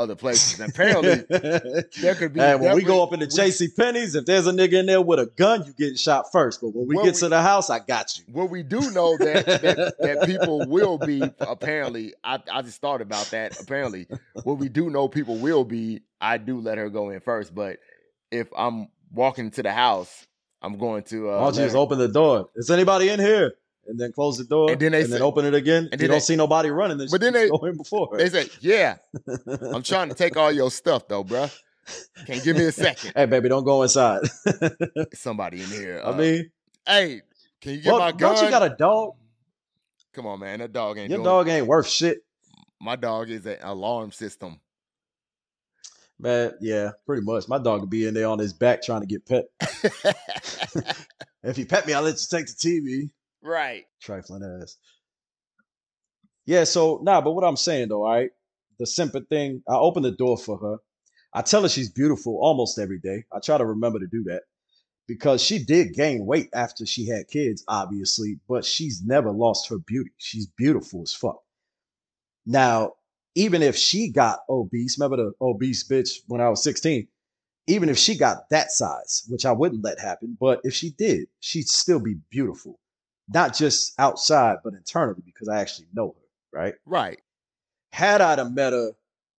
other 0.00 0.16
places. 0.16 0.58
And 0.58 0.70
apparently, 0.72 1.14
there 2.00 2.14
could 2.14 2.32
be. 2.32 2.40
Hey, 2.40 2.56
when 2.56 2.74
we 2.74 2.82
go 2.82 3.02
up 3.02 3.12
into 3.12 3.26
J.C. 3.26 3.68
Penney's, 3.76 4.14
if 4.14 4.24
there's 4.24 4.46
a 4.46 4.52
nigga 4.52 4.74
in 4.80 4.86
there 4.86 5.00
with 5.02 5.18
a 5.20 5.26
gun, 5.26 5.64
you 5.66 5.72
getting 5.72 5.96
shot 5.96 6.26
first. 6.32 6.60
But 6.60 6.68
when 6.74 6.88
we 6.88 6.96
get 6.96 7.14
we- 7.14 7.20
to 7.20 7.28
the 7.28 7.42
house, 7.42 7.70
I 7.70 7.78
got 7.78 8.18
you. 8.18 8.24
What 8.32 8.50
we 8.50 8.62
do 8.62 8.90
know 8.90 9.16
that 9.18 9.46
that, 9.46 9.94
that 9.98 10.22
people 10.26 10.66
will 10.66 10.98
be 10.98 11.22
apparently. 11.40 12.14
I, 12.24 12.38
I 12.50 12.62
just 12.62 12.80
thought 12.80 13.00
about 13.02 13.26
that. 13.26 13.60
Apparently, 13.60 14.06
what 14.44 14.58
we 14.58 14.68
do 14.68 14.90
know 14.90 15.08
people 15.08 15.36
will 15.36 15.64
be. 15.64 16.00
I 16.20 16.38
do 16.38 16.60
let 16.60 16.78
her 16.78 16.90
go 16.90 17.10
in 17.10 17.20
first, 17.20 17.54
but 17.54 17.78
if 18.30 18.48
I'm 18.56 18.88
walking 19.12 19.50
to 19.52 19.62
the 19.62 19.72
house, 19.72 20.26
I'm 20.62 20.78
going 20.78 21.02
to. 21.04 21.30
Uh, 21.30 21.32
Why 21.36 21.44
don't 21.44 21.54
you 21.56 21.62
just 21.62 21.74
her- 21.74 21.78
open 21.80 21.98
the 21.98 22.08
door? 22.08 22.48
Is 22.56 22.70
anybody 22.70 23.08
in 23.08 23.20
here? 23.20 23.54
And 23.90 23.98
then 23.98 24.12
close 24.12 24.38
the 24.38 24.44
door, 24.44 24.70
And 24.70 24.80
then 24.80 24.92
they 24.92 25.04
say- 25.04 25.18
open 25.18 25.44
it 25.44 25.52
again. 25.52 25.84
and 25.84 25.92
And 25.92 26.00
then 26.00 26.04
you 26.04 26.08
don't 26.08 26.16
they- 26.16 26.20
see 26.20 26.36
nobody 26.36 26.70
running. 26.70 26.96
Then 26.98 27.08
But 27.10 27.20
then 27.20 27.32
they- 27.32 27.48
go 27.48 27.58
in 27.66 27.76
before. 27.76 28.16
They 28.16 28.28
say, 28.28 28.48
"Yeah, 28.60 28.98
I'm 29.74 29.82
trying 29.82 30.08
to 30.10 30.14
take 30.14 30.36
all 30.36 30.52
your 30.52 30.70
stuff, 30.70 31.08
though, 31.08 31.24
bruh. 31.24 31.52
Can 32.24 32.36
you 32.36 32.42
give 32.42 32.56
me 32.56 32.66
a 32.66 32.72
second? 32.72 33.12
hey, 33.16 33.26
baby, 33.26 33.48
don't 33.48 33.64
go 33.64 33.82
inside. 33.82 34.20
Somebody 35.12 35.60
in 35.62 35.66
here. 35.68 36.00
I 36.04 36.10
uh, 36.10 36.16
mean, 36.16 36.50
hey, 36.86 37.22
can 37.60 37.72
you 37.72 37.78
get 37.80 37.90
well, 37.90 37.98
my 37.98 38.12
gun? 38.12 38.34
don't 38.36 38.44
you 38.44 38.50
got 38.50 38.62
a 38.62 38.76
dog? 38.76 39.14
Come 40.12 40.26
on, 40.26 40.38
man. 40.38 40.60
That 40.60 40.72
dog 40.72 40.98
ain't 40.98 41.10
Your 41.10 41.22
dog 41.24 41.48
ain't 41.48 41.66
worth 41.66 41.88
shit, 41.88 42.18
My 42.80 42.94
dog 42.96 43.28
is 43.28 43.44
an 43.44 43.58
alarm 43.62 44.12
system. 44.12 44.60
man. 46.18 46.52
Yeah, 46.60 46.90
pretty 47.06 47.22
much. 47.22 47.48
My 47.48 47.58
dog 47.58 47.80
would 47.80 47.90
be 47.90 48.06
in 48.06 48.14
there 48.14 48.28
on 48.28 48.38
his 48.38 48.52
back 48.52 48.82
trying 48.82 49.00
to 49.00 49.06
get 49.08 49.26
pet. 49.26 49.46
If 51.42 51.56
you 51.56 51.64
pet 51.64 51.86
me, 51.86 51.94
I'll 51.94 52.02
let 52.02 52.20
you 52.20 52.26
take 52.38 52.46
the 52.46 52.52
TV. 52.52 53.10
Right. 53.42 53.84
trifling 54.00 54.42
ass. 54.62 54.76
Yeah, 56.46 56.64
so 56.64 57.00
nah, 57.02 57.20
but 57.20 57.32
what 57.32 57.44
I'm 57.44 57.56
saying 57.56 57.88
though, 57.88 58.04
all 58.04 58.12
right, 58.12 58.30
the 58.78 58.86
simple 58.86 59.22
thing, 59.28 59.62
I 59.68 59.74
open 59.74 60.02
the 60.02 60.10
door 60.10 60.36
for 60.36 60.58
her. 60.58 60.78
I 61.32 61.42
tell 61.42 61.62
her 61.62 61.68
she's 61.68 61.90
beautiful 61.90 62.38
almost 62.40 62.78
every 62.78 62.98
day. 62.98 63.24
I 63.32 63.38
try 63.38 63.56
to 63.56 63.64
remember 63.64 64.00
to 64.00 64.06
do 64.06 64.24
that 64.24 64.42
because 65.06 65.42
she 65.42 65.62
did 65.62 65.94
gain 65.94 66.26
weight 66.26 66.48
after 66.54 66.84
she 66.84 67.06
had 67.06 67.28
kids, 67.28 67.62
obviously, 67.68 68.40
but 68.48 68.64
she's 68.64 69.02
never 69.04 69.30
lost 69.30 69.68
her 69.68 69.78
beauty. 69.78 70.10
She's 70.18 70.46
beautiful 70.46 71.02
as 71.02 71.14
fuck. 71.14 71.40
Now, 72.46 72.94
even 73.36 73.62
if 73.62 73.76
she 73.76 74.10
got 74.10 74.40
obese, 74.48 74.98
remember 74.98 75.18
the 75.18 75.32
obese 75.40 75.86
bitch 75.86 76.18
when 76.26 76.40
I 76.40 76.48
was 76.48 76.64
16? 76.64 77.06
Even 77.68 77.88
if 77.88 77.98
she 77.98 78.16
got 78.16 78.48
that 78.50 78.72
size, 78.72 79.24
which 79.28 79.46
I 79.46 79.52
wouldn't 79.52 79.84
let 79.84 80.00
happen, 80.00 80.36
but 80.40 80.60
if 80.64 80.74
she 80.74 80.90
did, 80.90 81.28
she'd 81.38 81.68
still 81.68 82.00
be 82.00 82.16
beautiful 82.30 82.79
not 83.32 83.54
just 83.54 83.94
outside, 83.98 84.58
but 84.64 84.74
internally, 84.74 85.22
because 85.24 85.48
I 85.48 85.60
actually 85.60 85.88
know 85.92 86.14
her, 86.18 86.58
right? 86.60 86.74
Right. 86.86 87.20
Had 87.92 88.20
I 88.20 88.36
have 88.36 88.52
met 88.52 88.72
her 88.72 88.92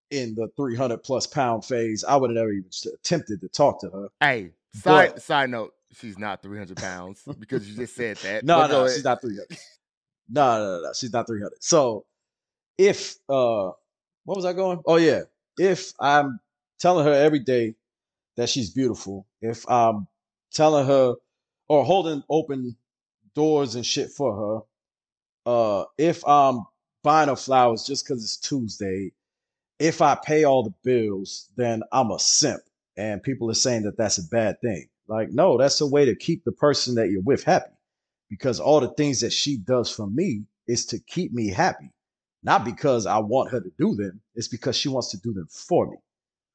in 0.10 0.36
the 0.36 0.50
300 0.58 1.00
plus 1.04 1.28
pound 1.28 1.64
phase, 1.66 2.04
I 2.04 2.16
would 2.16 2.30
have 2.32 2.36
never 2.36 2.52
even 2.52 2.70
attempted 2.94 3.42
to 3.42 3.48
talk 3.50 3.80
to 3.82 3.90
her. 3.90 4.08
Hey, 4.20 4.52
side 4.74 5.14
But- 5.14 5.22
side 5.22 5.50
note, 5.50 5.74
she's 5.94 6.18
not 6.18 6.42
300 6.42 6.78
pounds 6.78 7.24
because 7.40 7.70
you 7.70 7.76
just 7.76 7.96
said 7.96 8.18
that. 8.18 8.44
No, 8.44 8.68
no, 8.68 8.88
she's 8.88 9.04
not 9.04 9.22
300. 9.22 9.58
No, 10.30 10.58
no, 10.58 10.78
no, 10.78 10.82
no, 10.84 10.94
she's 10.94 11.12
not 11.14 11.28
300. 11.28 11.62
So 11.64 12.06
if, 12.78 13.16
uh, 13.30 13.72
what 14.24 14.36
was 14.36 14.46
I 14.46 14.54
going? 14.54 14.82
Oh, 14.86 14.98
yeah. 14.98 15.22
If 15.58 15.94
I'm 16.00 16.40
telling 16.80 17.06
her 17.06 17.14
every 17.14 17.40
day 17.40 17.76
that 18.38 18.48
she's 18.50 18.70
beautiful, 18.70 19.28
if 19.42 19.70
I'm 19.70 20.08
telling 20.54 20.88
her 20.88 21.16
or 21.68 21.84
holding 21.84 22.24
open 22.30 22.76
doors 23.36 23.76
and 23.76 23.86
shit 23.86 24.10
for 24.12 24.66
her, 25.46 25.52
uh, 25.52 25.86
if 25.98 26.26
I'm 26.28 26.66
buying 27.04 27.30
her 27.30 27.36
flowers 27.36 27.84
just 27.84 28.06
because 28.06 28.24
it's 28.24 28.38
Tuesday, 28.38 29.12
if 29.80 30.02
I 30.02 30.16
pay 30.16 30.44
all 30.44 30.64
the 30.64 30.74
bills, 30.84 31.50
then 31.56 31.82
I'm 31.92 32.12
a 32.12 32.20
simp. 32.20 32.62
And 32.98 33.24
people 33.24 33.50
are 33.50 33.56
saying 33.56 33.84
that 33.84 33.98
that's 33.98 34.18
a 34.18 34.28
bad 34.28 34.62
thing. 34.62 34.88
Like, 35.08 35.32
no, 35.32 35.58
that's 35.58 35.82
a 35.82 35.88
way 35.88 36.06
to 36.06 36.16
keep 36.16 36.44
the 36.44 36.52
person 36.52 36.96
that 36.96 37.10
you're 37.10 37.22
with 37.22 37.44
happy 37.44 37.72
because 38.30 38.60
all 38.60 38.80
the 38.80 38.94
things 38.94 39.22
that 39.22 39.34
she 39.34 39.58
does 39.58 39.92
for 39.92 40.08
me 40.08 40.44
is 40.68 40.86
to 40.88 41.00
keep 41.00 41.34
me 41.34 41.50
happy, 41.50 41.92
not 42.44 42.64
because 42.64 43.06
I 43.06 43.18
want 43.18 43.52
her 43.52 43.60
to 43.60 43.72
do 43.78 43.96
them. 43.96 44.22
It's 44.36 44.48
because 44.48 44.76
she 44.76 44.88
wants 44.88 45.10
to 45.12 45.18
do 45.18 45.34
them 45.34 45.48
for 45.52 45.90
me. 45.90 45.98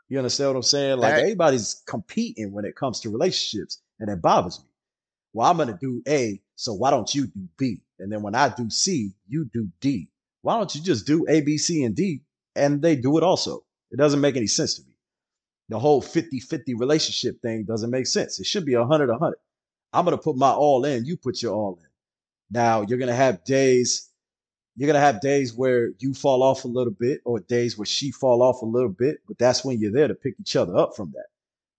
You 0.08 0.18
understand 0.18 0.50
what 0.50 0.56
I'm 0.56 0.62
saying? 0.62 0.98
Like 0.98 1.16
That- 1.16 1.22
everybody's 1.22 1.82
competing 1.86 2.52
when 2.52 2.64
it 2.64 2.76
comes 2.76 3.00
to 3.00 3.10
relationships, 3.10 3.82
and 3.98 4.08
it 4.08 4.22
bothers 4.22 4.60
me. 4.60 4.68
Well, 5.32 5.50
I'm 5.50 5.56
gonna 5.56 5.78
do 5.78 6.02
A, 6.08 6.40
so 6.56 6.74
why 6.74 6.90
don't 6.90 7.14
you 7.14 7.26
do 7.26 7.48
B? 7.56 7.82
And 7.98 8.10
then 8.10 8.22
when 8.22 8.34
I 8.34 8.48
do 8.48 8.68
C, 8.68 9.14
you 9.28 9.48
do 9.52 9.68
D. 9.80 10.08
Why 10.42 10.56
don't 10.56 10.74
you 10.74 10.82
just 10.82 11.06
do 11.06 11.24
A, 11.28 11.40
B, 11.40 11.58
C, 11.58 11.84
and 11.84 11.94
D, 11.94 12.22
and 12.54 12.82
they 12.82 12.96
do 12.96 13.16
it 13.18 13.22
also? 13.22 13.64
It 13.90 13.96
doesn't 13.96 14.20
make 14.20 14.36
any 14.36 14.46
sense 14.46 14.74
to 14.74 14.82
me. 14.82 14.94
The 15.68 15.78
whole 15.78 16.02
50-50 16.02 16.78
relationship 16.78 17.40
thing 17.40 17.64
doesn't 17.64 17.90
make 17.90 18.06
sense. 18.06 18.38
It 18.38 18.46
should 18.46 18.64
be 18.64 18.76
100 18.76 19.08
100. 19.08 19.36
I'm 19.92 20.04
going 20.04 20.16
to 20.16 20.22
put 20.22 20.36
my 20.36 20.50
all 20.50 20.84
in, 20.84 21.04
you 21.04 21.16
put 21.16 21.42
your 21.42 21.54
all 21.54 21.78
in. 21.80 21.88
Now, 22.50 22.82
you're 22.82 22.98
going 22.98 23.08
to 23.08 23.14
have 23.14 23.44
days 23.44 24.10
you're 24.76 24.86
going 24.86 25.00
to 25.00 25.00
have 25.00 25.20
days 25.20 25.54
where 25.54 25.92
you 25.98 26.12
fall 26.12 26.42
off 26.42 26.64
a 26.64 26.68
little 26.68 26.92
bit 26.92 27.22
or 27.24 27.40
days 27.40 27.78
where 27.78 27.86
she 27.86 28.10
fall 28.10 28.42
off 28.42 28.60
a 28.60 28.66
little 28.66 28.90
bit, 28.90 29.18
but 29.26 29.38
that's 29.38 29.64
when 29.64 29.80
you're 29.80 29.92
there 29.92 30.08
to 30.08 30.14
pick 30.14 30.34
each 30.38 30.54
other 30.54 30.76
up 30.76 30.94
from 30.94 31.12
that. 31.12 31.26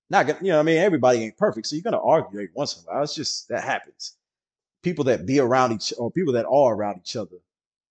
Not 0.10 0.42
you 0.44 0.52
know, 0.52 0.60
I 0.60 0.64
mean, 0.64 0.78
everybody 0.78 1.20
ain't 1.20 1.38
perfect, 1.38 1.68
so 1.68 1.76
you're 1.76 1.84
going 1.84 1.94
to 1.94 2.02
argue 2.02 2.40
every 2.40 2.50
once 2.56 2.76
in 2.76 2.84
a 2.84 2.94
while. 2.94 3.04
It's 3.04 3.14
just 3.14 3.50
that 3.50 3.64
happens. 3.64 4.16
People 4.84 5.06
that 5.06 5.26
be 5.26 5.40
around 5.40 5.74
each 5.74 5.94
or 5.98 6.12
people 6.12 6.34
that 6.34 6.46
are 6.46 6.76
around 6.76 7.00
each 7.00 7.16
other 7.16 7.38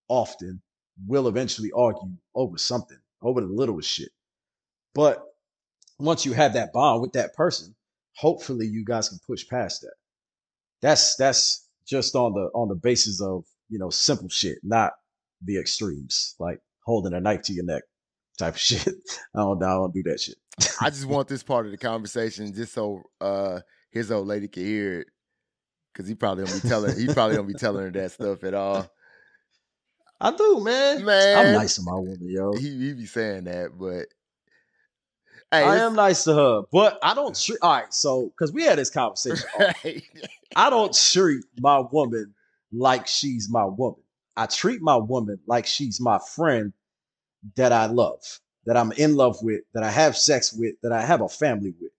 often 0.09 0.63
will 1.07 1.29
eventually 1.29 1.71
argue 1.73 2.13
over 2.35 2.57
something, 2.59 2.99
over 3.23 3.41
the 3.41 3.47
littlest 3.47 3.91
shit. 3.91 4.11
But 4.95 5.23
once 5.99 6.25
you 6.25 6.33
have 6.33 6.55
that 6.55 6.73
bond 6.73 7.03
with 7.03 7.13
that 7.13 7.35
person, 7.35 7.75
hopefully 8.15 8.67
you 8.67 8.85
guys 8.85 9.09
can 9.09 9.19
push 9.27 9.47
past 9.49 9.83
that. 9.83 9.95
That's 10.83 11.17
that's 11.17 11.69
just 11.87 12.15
on 12.15 12.33
the 12.33 12.51
on 12.55 12.69
the 12.69 12.75
basis 12.75 13.21
of 13.21 13.45
you 13.69 13.79
know 13.79 13.91
simple 13.91 14.29
shit, 14.29 14.59
not 14.63 14.93
the 15.43 15.59
extremes 15.59 16.35
like 16.39 16.59
holding 16.85 17.13
a 17.13 17.21
knife 17.21 17.43
to 17.43 17.53
your 17.53 17.65
neck 17.65 17.83
type 18.39 18.55
of 18.55 18.61
shit. 18.61 18.95
I 19.35 19.41
don't 19.41 19.63
I 19.63 19.75
don't 19.75 19.95
do 19.95 20.03
that 20.05 20.21
shit. 20.21 20.37
I 20.81 20.91
just 20.91 21.07
want 21.07 21.29
this 21.29 21.43
part 21.43 21.67
of 21.67 21.73
the 21.73 21.79
conversation 21.79 22.53
just 22.55 22.73
so 22.73 23.03
uh 23.21 23.61
his 23.91 24.11
old 24.11 24.27
lady 24.27 24.49
can 24.49 24.65
hear 24.65 25.01
it. 25.01 25.07
Cause 25.97 26.07
he 26.07 26.15
probably 26.15 26.45
don't 26.45 26.63
be 26.63 26.69
telling 26.69 26.99
he 26.99 27.07
probably 27.07 27.37
don't 27.37 27.47
be 27.47 27.55
telling 27.55 27.85
her 27.85 27.91
that 27.91 28.13
stuff 28.13 28.45
at 28.45 28.53
all. 28.53 28.87
I 30.21 30.31
do, 30.31 30.63
man. 30.63 31.03
Man. 31.07 31.37
I'm 31.37 31.53
nice 31.55 31.77
to 31.77 31.83
my 31.83 31.95
woman, 31.95 32.19
yo. 32.21 32.53
He 32.53 32.69
he 32.79 32.93
be 32.93 33.07
saying 33.07 33.45
that, 33.45 33.79
but 33.79 34.07
hey, 35.51 35.65
I 35.65 35.77
am 35.79 35.95
nice 35.95 36.25
to 36.25 36.35
her, 36.35 36.63
but 36.71 36.99
I 37.03 37.15
don't 37.15 37.35
treat. 37.41 37.59
All 37.63 37.73
right, 37.73 37.95
so 37.95 38.27
because 38.27 38.53
we 38.53 38.63
had 38.65 38.79
this 38.79 38.91
conversation, 38.91 39.49
right. 39.59 40.03
I 40.55 40.69
don't 40.69 40.95
treat 40.95 41.45
my 41.61 41.79
woman 41.79 42.35
like 42.73 43.07
she's 43.07 43.49
my 43.51 43.65
woman. 43.65 44.01
I 44.37 44.45
treat 44.45 44.83
my 44.83 44.97
woman 44.97 45.39
like 45.47 45.65
she's 45.65 45.99
my 45.99 46.19
friend 46.35 46.75
that 47.55 47.73
I 47.73 47.87
love, 47.87 48.21
that 48.67 48.77
I'm 48.77 48.93
in 48.93 49.17
love 49.17 49.39
with, 49.43 49.63
that 49.73 49.83
I 49.83 49.91
have 49.91 50.15
sex 50.15 50.53
with, 50.53 50.75
that 50.83 50.93
I 50.93 51.01
have 51.01 51.23
a 51.23 51.29
family 51.29 51.73
with. 51.81 51.93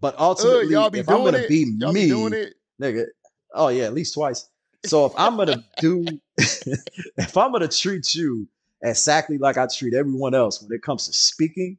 But 0.00 0.16
ultimately, 0.20 0.76
be 0.90 0.98
if 1.00 1.08
I'm 1.08 1.24
gonna 1.24 1.38
it. 1.38 1.48
be 1.48 1.74
Y'all 1.80 1.92
me, 1.92 2.06
be. 2.06 2.52
Nigga, 2.80 3.06
oh 3.54 3.68
yeah, 3.68 3.84
at 3.84 3.94
least 3.94 4.14
twice. 4.14 4.48
So 4.86 5.06
if 5.06 5.12
I'm 5.16 5.36
gonna 5.36 5.64
do, 5.78 6.06
if 6.36 7.36
I'm 7.36 7.52
gonna 7.52 7.68
treat 7.68 8.14
you 8.14 8.48
exactly 8.82 9.38
like 9.38 9.58
I 9.58 9.66
treat 9.66 9.94
everyone 9.94 10.34
else 10.34 10.62
when 10.62 10.72
it 10.72 10.82
comes 10.82 11.06
to 11.06 11.12
speaking, 11.12 11.78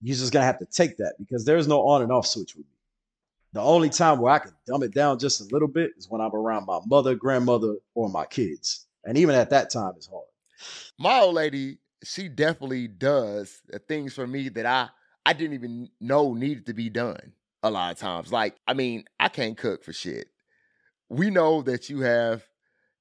you're 0.00 0.16
just 0.16 0.32
gonna 0.32 0.46
have 0.46 0.58
to 0.60 0.66
take 0.66 0.96
that 0.98 1.14
because 1.18 1.44
there's 1.44 1.66
no 1.66 1.86
on 1.88 2.02
and 2.02 2.12
off 2.12 2.26
switch 2.26 2.54
with 2.54 2.66
me. 2.66 2.72
The 3.54 3.60
only 3.60 3.88
time 3.88 4.20
where 4.20 4.32
I 4.32 4.38
can 4.38 4.52
dumb 4.66 4.82
it 4.82 4.94
down 4.94 5.18
just 5.18 5.40
a 5.40 5.52
little 5.52 5.68
bit 5.68 5.92
is 5.96 6.08
when 6.08 6.20
I'm 6.20 6.34
around 6.34 6.66
my 6.66 6.80
mother, 6.86 7.14
grandmother, 7.14 7.76
or 7.94 8.08
my 8.08 8.26
kids. 8.26 8.86
And 9.04 9.16
even 9.16 9.34
at 9.34 9.50
that 9.50 9.70
time, 9.70 9.94
it's 9.96 10.06
hard. 10.06 10.26
My 10.98 11.20
old 11.20 11.34
lady, 11.34 11.78
she 12.04 12.28
definitely 12.28 12.88
does 12.88 13.60
things 13.88 14.14
for 14.14 14.26
me 14.26 14.48
that 14.50 14.66
I 14.66 14.88
I 15.24 15.32
didn't 15.32 15.54
even 15.54 15.88
know 16.00 16.34
needed 16.34 16.66
to 16.66 16.74
be 16.74 16.88
done 16.88 17.32
a 17.62 17.70
lot 17.70 17.92
of 17.92 17.98
times. 17.98 18.32
Like, 18.32 18.56
I 18.66 18.74
mean, 18.74 19.04
I 19.18 19.28
can't 19.28 19.56
cook 19.56 19.84
for 19.84 19.92
shit. 19.92 20.28
We 21.08 21.30
know 21.30 21.62
that 21.62 21.88
you 21.88 22.00
have 22.00 22.46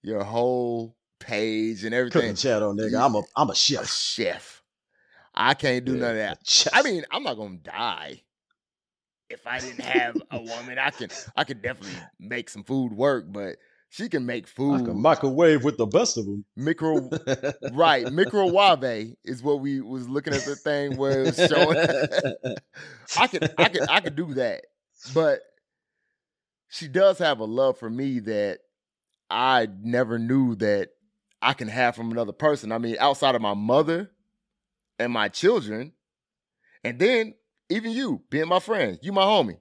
your 0.01 0.23
whole 0.23 0.95
page 1.19 1.83
and 1.83 1.93
everything. 1.93 2.21
Cooking 2.21 2.35
shadow, 2.35 2.73
nigga. 2.73 3.03
I'm 3.03 3.15
a 3.15 3.23
I'm 3.35 3.49
a 3.49 3.51
a 3.51 3.55
chef. 3.55 3.87
chef. 3.89 4.63
I 5.33 5.53
can't 5.53 5.85
do 5.85 5.95
none 5.95 6.11
of 6.11 6.17
that. 6.17 6.67
I 6.73 6.81
mean, 6.81 7.05
I'm 7.11 7.23
not 7.23 7.37
gonna 7.37 7.57
die. 7.57 8.23
If 9.29 9.45
I 9.45 9.59
didn't 9.59 9.81
have 9.83 10.15
a 10.31 10.39
woman, 10.41 10.79
I 10.79 10.89
can 10.89 11.09
I 11.35 11.43
could 11.43 11.61
definitely 11.61 11.99
make 12.19 12.49
some 12.49 12.63
food 12.63 12.93
work, 12.93 13.25
but 13.27 13.57
she 13.89 14.09
can 14.09 14.25
make 14.25 14.45
I 14.45 14.49
food. 14.49 14.85
can 14.85 15.01
microwave 15.01 15.63
with 15.63 15.77
the 15.77 15.85
best 15.85 16.17
of 16.17 16.25
them. 16.25 16.45
Micro 16.55 17.09
right, 17.71 18.11
microwave 18.11 19.15
is 19.23 19.41
what 19.41 19.59
we 19.59 19.81
was 19.81 20.09
looking 20.09 20.33
at 20.33 20.43
the 20.45 20.55
thing 20.55 20.97
where 20.97 21.23
it 21.23 21.37
was 21.37 21.49
showing. 21.49 21.77
I 23.17 23.27
could 23.27 23.53
I 23.57 23.69
could 23.69 23.89
I 23.89 23.99
could 24.01 24.15
do 24.15 24.33
that. 24.35 24.65
But 25.13 25.41
she 26.69 26.87
does 26.87 27.19
have 27.19 27.39
a 27.39 27.45
love 27.45 27.77
for 27.77 27.89
me 27.89 28.19
that 28.19 28.59
I 29.29 29.67
never 29.81 30.19
knew 30.19 30.55
that 30.55 30.89
I 31.41 31.53
can 31.53 31.67
have 31.67 31.95
from 31.95 32.11
another 32.11 32.33
person. 32.33 32.71
I 32.71 32.77
mean, 32.77 32.97
outside 32.99 33.35
of 33.35 33.41
my 33.41 33.53
mother 33.53 34.11
and 34.99 35.13
my 35.13 35.29
children, 35.29 35.93
and 36.83 36.99
then 36.99 37.35
even 37.69 37.91
you 37.91 38.21
being 38.29 38.47
my 38.47 38.59
friend, 38.59 38.99
you 39.01 39.11
my 39.11 39.23
homie. 39.23 39.59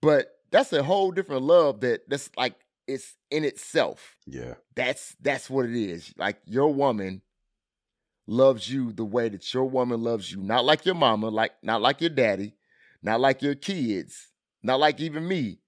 But 0.00 0.28
that's 0.50 0.72
a 0.72 0.82
whole 0.82 1.10
different 1.10 1.42
love 1.42 1.80
that 1.80 2.08
that's 2.08 2.30
like 2.36 2.54
it's 2.86 3.16
in 3.30 3.44
itself. 3.44 4.16
Yeah. 4.26 4.54
That's 4.74 5.16
that's 5.20 5.48
what 5.48 5.66
it 5.66 5.76
is. 5.76 6.12
Like 6.16 6.38
your 6.46 6.72
woman 6.72 7.22
loves 8.26 8.70
you 8.70 8.92
the 8.92 9.04
way 9.04 9.28
that 9.28 9.52
your 9.52 9.64
woman 9.64 10.02
loves 10.02 10.30
you. 10.32 10.42
Not 10.42 10.64
like 10.64 10.86
your 10.86 10.94
mama, 10.94 11.28
like 11.28 11.52
not 11.62 11.82
like 11.82 12.00
your 12.00 12.10
daddy, 12.10 12.54
not 13.02 13.20
like 13.20 13.42
your 13.42 13.54
kids, 13.54 14.28
not 14.62 14.80
like 14.80 15.00
even 15.00 15.26
me. 15.26 15.60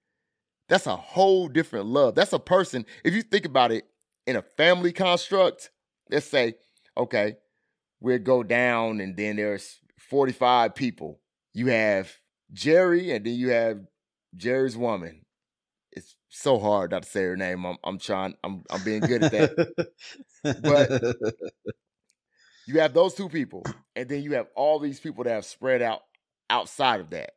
That's 0.68 0.86
a 0.86 0.96
whole 0.96 1.48
different 1.48 1.86
love. 1.86 2.14
That's 2.14 2.32
a 2.32 2.38
person, 2.38 2.86
if 3.04 3.14
you 3.14 3.22
think 3.22 3.44
about 3.44 3.70
it 3.70 3.84
in 4.26 4.36
a 4.36 4.42
family 4.42 4.92
construct, 4.92 5.70
let's 6.10 6.26
say, 6.26 6.54
okay, 6.96 7.36
we'll 8.00 8.18
go 8.18 8.42
down 8.42 9.00
and 9.00 9.16
then 9.16 9.36
there's 9.36 9.78
45 9.98 10.74
people. 10.74 11.20
You 11.54 11.68
have 11.68 12.12
Gerry 12.52 13.12
and 13.12 13.24
then 13.24 13.34
you 13.34 13.50
have 13.50 13.78
Gerry's 14.36 14.76
woman. 14.76 15.25
So 16.38 16.58
hard 16.58 16.90
not 16.90 17.04
to 17.04 17.08
say 17.08 17.22
her 17.22 17.36
name. 17.36 17.64
I'm, 17.64 17.78
I'm 17.82 17.98
trying, 17.98 18.34
I'm, 18.44 18.62
I'm 18.68 18.84
being 18.84 19.00
good 19.00 19.24
at 19.24 19.32
that. 19.32 19.94
but 20.44 21.34
you 22.66 22.78
have 22.78 22.92
those 22.92 23.14
two 23.14 23.30
people, 23.30 23.64
and 23.96 24.06
then 24.06 24.22
you 24.22 24.34
have 24.34 24.48
all 24.54 24.78
these 24.78 25.00
people 25.00 25.24
that 25.24 25.30
have 25.30 25.46
spread 25.46 25.80
out 25.80 26.02
outside 26.50 27.00
of 27.00 27.08
that. 27.10 27.30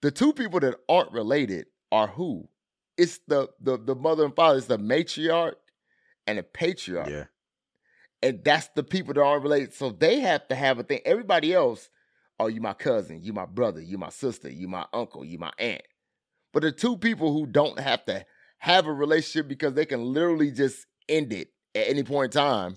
The 0.00 0.10
two 0.10 0.32
people 0.32 0.58
that 0.58 0.74
aren't 0.88 1.12
related 1.12 1.66
are 1.92 2.08
who? 2.08 2.48
It's 2.98 3.20
the 3.28 3.48
the 3.60 3.78
the 3.78 3.94
mother 3.94 4.24
and 4.24 4.34
father. 4.34 4.58
It's 4.58 4.66
the 4.66 4.76
matriarch 4.76 5.54
and 6.26 6.38
the 6.38 6.42
patriarch. 6.42 7.08
Yeah. 7.08 7.24
And 8.24 8.42
that's 8.42 8.70
the 8.74 8.82
people 8.82 9.14
that 9.14 9.22
aren't 9.22 9.44
related. 9.44 9.72
So 9.72 9.90
they 9.90 10.18
have 10.18 10.48
to 10.48 10.56
have 10.56 10.80
a 10.80 10.82
thing. 10.82 11.00
Everybody 11.04 11.54
else, 11.54 11.88
oh, 12.40 12.48
you 12.48 12.60
my 12.60 12.74
cousin, 12.74 13.20
you 13.22 13.32
my 13.32 13.46
brother, 13.46 13.80
you 13.80 13.98
my 13.98 14.10
sister, 14.10 14.50
you 14.50 14.66
my 14.66 14.84
uncle, 14.92 15.24
you 15.24 15.38
my 15.38 15.52
aunt. 15.58 15.82
But 16.52 16.62
the 16.62 16.72
two 16.72 16.96
people 16.96 17.32
who 17.32 17.46
don't 17.46 17.78
have 17.78 18.04
to 18.06 18.24
have 18.58 18.86
a 18.86 18.92
relationship 18.92 19.48
because 19.48 19.74
they 19.74 19.86
can 19.86 20.02
literally 20.02 20.50
just 20.50 20.86
end 21.08 21.32
it 21.32 21.48
at 21.74 21.88
any 21.88 22.02
point 22.02 22.34
in 22.34 22.40
time 22.40 22.76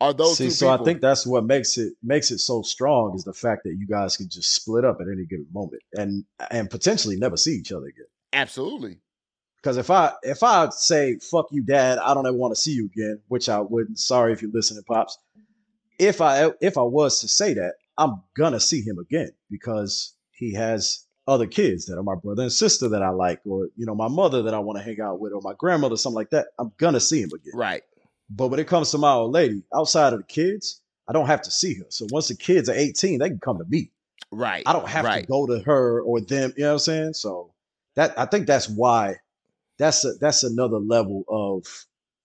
are 0.00 0.12
those 0.12 0.38
See, 0.38 0.50
so 0.50 0.66
people. 0.72 0.82
I 0.82 0.84
think 0.84 1.00
that's 1.00 1.26
what 1.26 1.44
makes 1.44 1.78
it 1.78 1.94
makes 2.02 2.30
it 2.30 2.38
so 2.38 2.62
strong 2.62 3.14
is 3.14 3.24
the 3.24 3.32
fact 3.32 3.62
that 3.64 3.76
you 3.78 3.86
guys 3.86 4.16
can 4.16 4.28
just 4.28 4.54
split 4.54 4.84
up 4.84 4.98
at 5.00 5.06
any 5.06 5.24
given 5.24 5.46
moment 5.52 5.82
and 5.92 6.24
and 6.50 6.70
potentially 6.70 7.16
never 7.16 7.36
see 7.36 7.52
each 7.52 7.72
other 7.72 7.86
again. 7.86 8.06
Absolutely. 8.32 9.00
Because 9.56 9.76
if 9.76 9.90
I 9.90 10.12
if 10.22 10.42
I 10.42 10.68
say 10.70 11.18
fuck 11.18 11.46
you, 11.50 11.62
dad, 11.62 11.98
I 11.98 12.12
don't 12.14 12.26
ever 12.26 12.36
want 12.36 12.54
to 12.54 12.60
see 12.60 12.72
you 12.72 12.86
again, 12.86 13.20
which 13.28 13.48
I 13.48 13.60
wouldn't. 13.60 13.98
Sorry 13.98 14.32
if 14.32 14.42
you're 14.42 14.50
listening, 14.52 14.82
pops. 14.84 15.16
If 15.98 16.20
I 16.20 16.50
if 16.60 16.76
I 16.76 16.82
was 16.82 17.20
to 17.20 17.28
say 17.28 17.54
that, 17.54 17.74
I'm 17.96 18.22
gonna 18.36 18.60
see 18.60 18.82
him 18.82 18.98
again 18.98 19.30
because 19.50 20.14
he 20.32 20.52
has 20.54 21.06
other 21.26 21.46
kids 21.46 21.86
that 21.86 21.98
are 21.98 22.02
my 22.02 22.14
brother 22.14 22.42
and 22.42 22.52
sister 22.52 22.88
that 22.88 23.02
I 23.02 23.10
like, 23.10 23.40
or 23.46 23.68
you 23.76 23.86
know 23.86 23.94
my 23.94 24.08
mother 24.08 24.42
that 24.42 24.54
I 24.54 24.58
want 24.58 24.78
to 24.78 24.84
hang 24.84 25.00
out 25.00 25.20
with, 25.20 25.32
or 25.32 25.40
my 25.42 25.54
grandmother, 25.56 25.96
something 25.96 26.16
like 26.16 26.30
that. 26.30 26.48
I'm 26.58 26.72
gonna 26.78 27.00
see 27.00 27.20
him 27.22 27.30
again. 27.34 27.54
Right. 27.54 27.82
But 28.30 28.48
when 28.48 28.60
it 28.60 28.66
comes 28.66 28.90
to 28.90 28.98
my 28.98 29.12
old 29.12 29.32
lady, 29.32 29.62
outside 29.74 30.12
of 30.12 30.20
the 30.20 30.26
kids, 30.26 30.80
I 31.08 31.12
don't 31.12 31.26
have 31.26 31.42
to 31.42 31.50
see 31.50 31.74
her. 31.74 31.86
So 31.88 32.06
once 32.10 32.28
the 32.28 32.36
kids 32.36 32.68
are 32.68 32.74
18, 32.74 33.18
they 33.18 33.28
can 33.28 33.38
come 33.38 33.58
to 33.58 33.64
me. 33.64 33.90
Right. 34.30 34.62
I 34.66 34.72
don't 34.72 34.88
have 34.88 35.04
right. 35.04 35.20
to 35.20 35.26
go 35.26 35.46
to 35.46 35.60
her 35.60 36.00
or 36.00 36.20
them. 36.20 36.52
You 36.56 36.64
know 36.64 36.68
what 36.68 36.72
I'm 36.74 36.78
saying? 36.80 37.12
So 37.14 37.52
that 37.96 38.18
I 38.18 38.26
think 38.26 38.46
that's 38.46 38.68
why 38.68 39.16
that's 39.78 40.04
a, 40.04 40.14
that's 40.14 40.42
another 40.42 40.78
level 40.78 41.24
of 41.28 41.66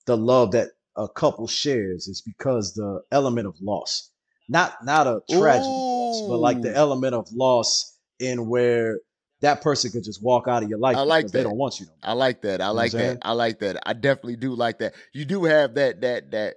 the 0.06 0.18
love 0.18 0.52
that 0.52 0.70
a 0.96 1.08
couple 1.08 1.48
shares 1.48 2.08
is 2.08 2.22
because 2.22 2.74
the 2.74 3.02
element 3.12 3.48
of 3.48 3.56
loss, 3.62 4.10
not 4.48 4.84
not 4.84 5.08
a 5.08 5.22
tragedy 5.30 5.66
loss, 5.68 6.28
but 6.28 6.38
like 6.38 6.62
the 6.62 6.76
element 6.76 7.16
of 7.16 7.32
loss 7.32 7.98
in 8.20 8.48
where 8.48 9.00
that 9.42 9.62
person 9.62 9.92
could 9.92 10.04
just 10.04 10.22
walk 10.22 10.48
out 10.48 10.64
of 10.64 10.70
your 10.70 10.80
life 10.80 10.98
I 10.98 11.02
like 11.02 11.24
because 11.26 11.32
they 11.32 11.40
that. 11.40 11.44
don't 11.50 11.58
want 11.58 11.80
you 11.80 11.86
no 11.86 11.92
more. 11.92 12.12
I 12.12 12.14
like 12.14 12.42
that. 12.42 12.62
I 12.62 12.70
I'm 12.70 12.76
like 12.76 12.92
that. 12.92 13.20
I 13.22 13.32
like 13.32 13.60
that. 13.60 13.78
I 13.86 13.94
definitely 13.94 14.36
do 14.36 14.54
like 14.54 14.80
that. 14.80 14.94
You 15.14 15.26
do 15.26 15.46
have 15.46 15.76
that 15.76 16.02
that 16.02 16.32
that 16.32 16.56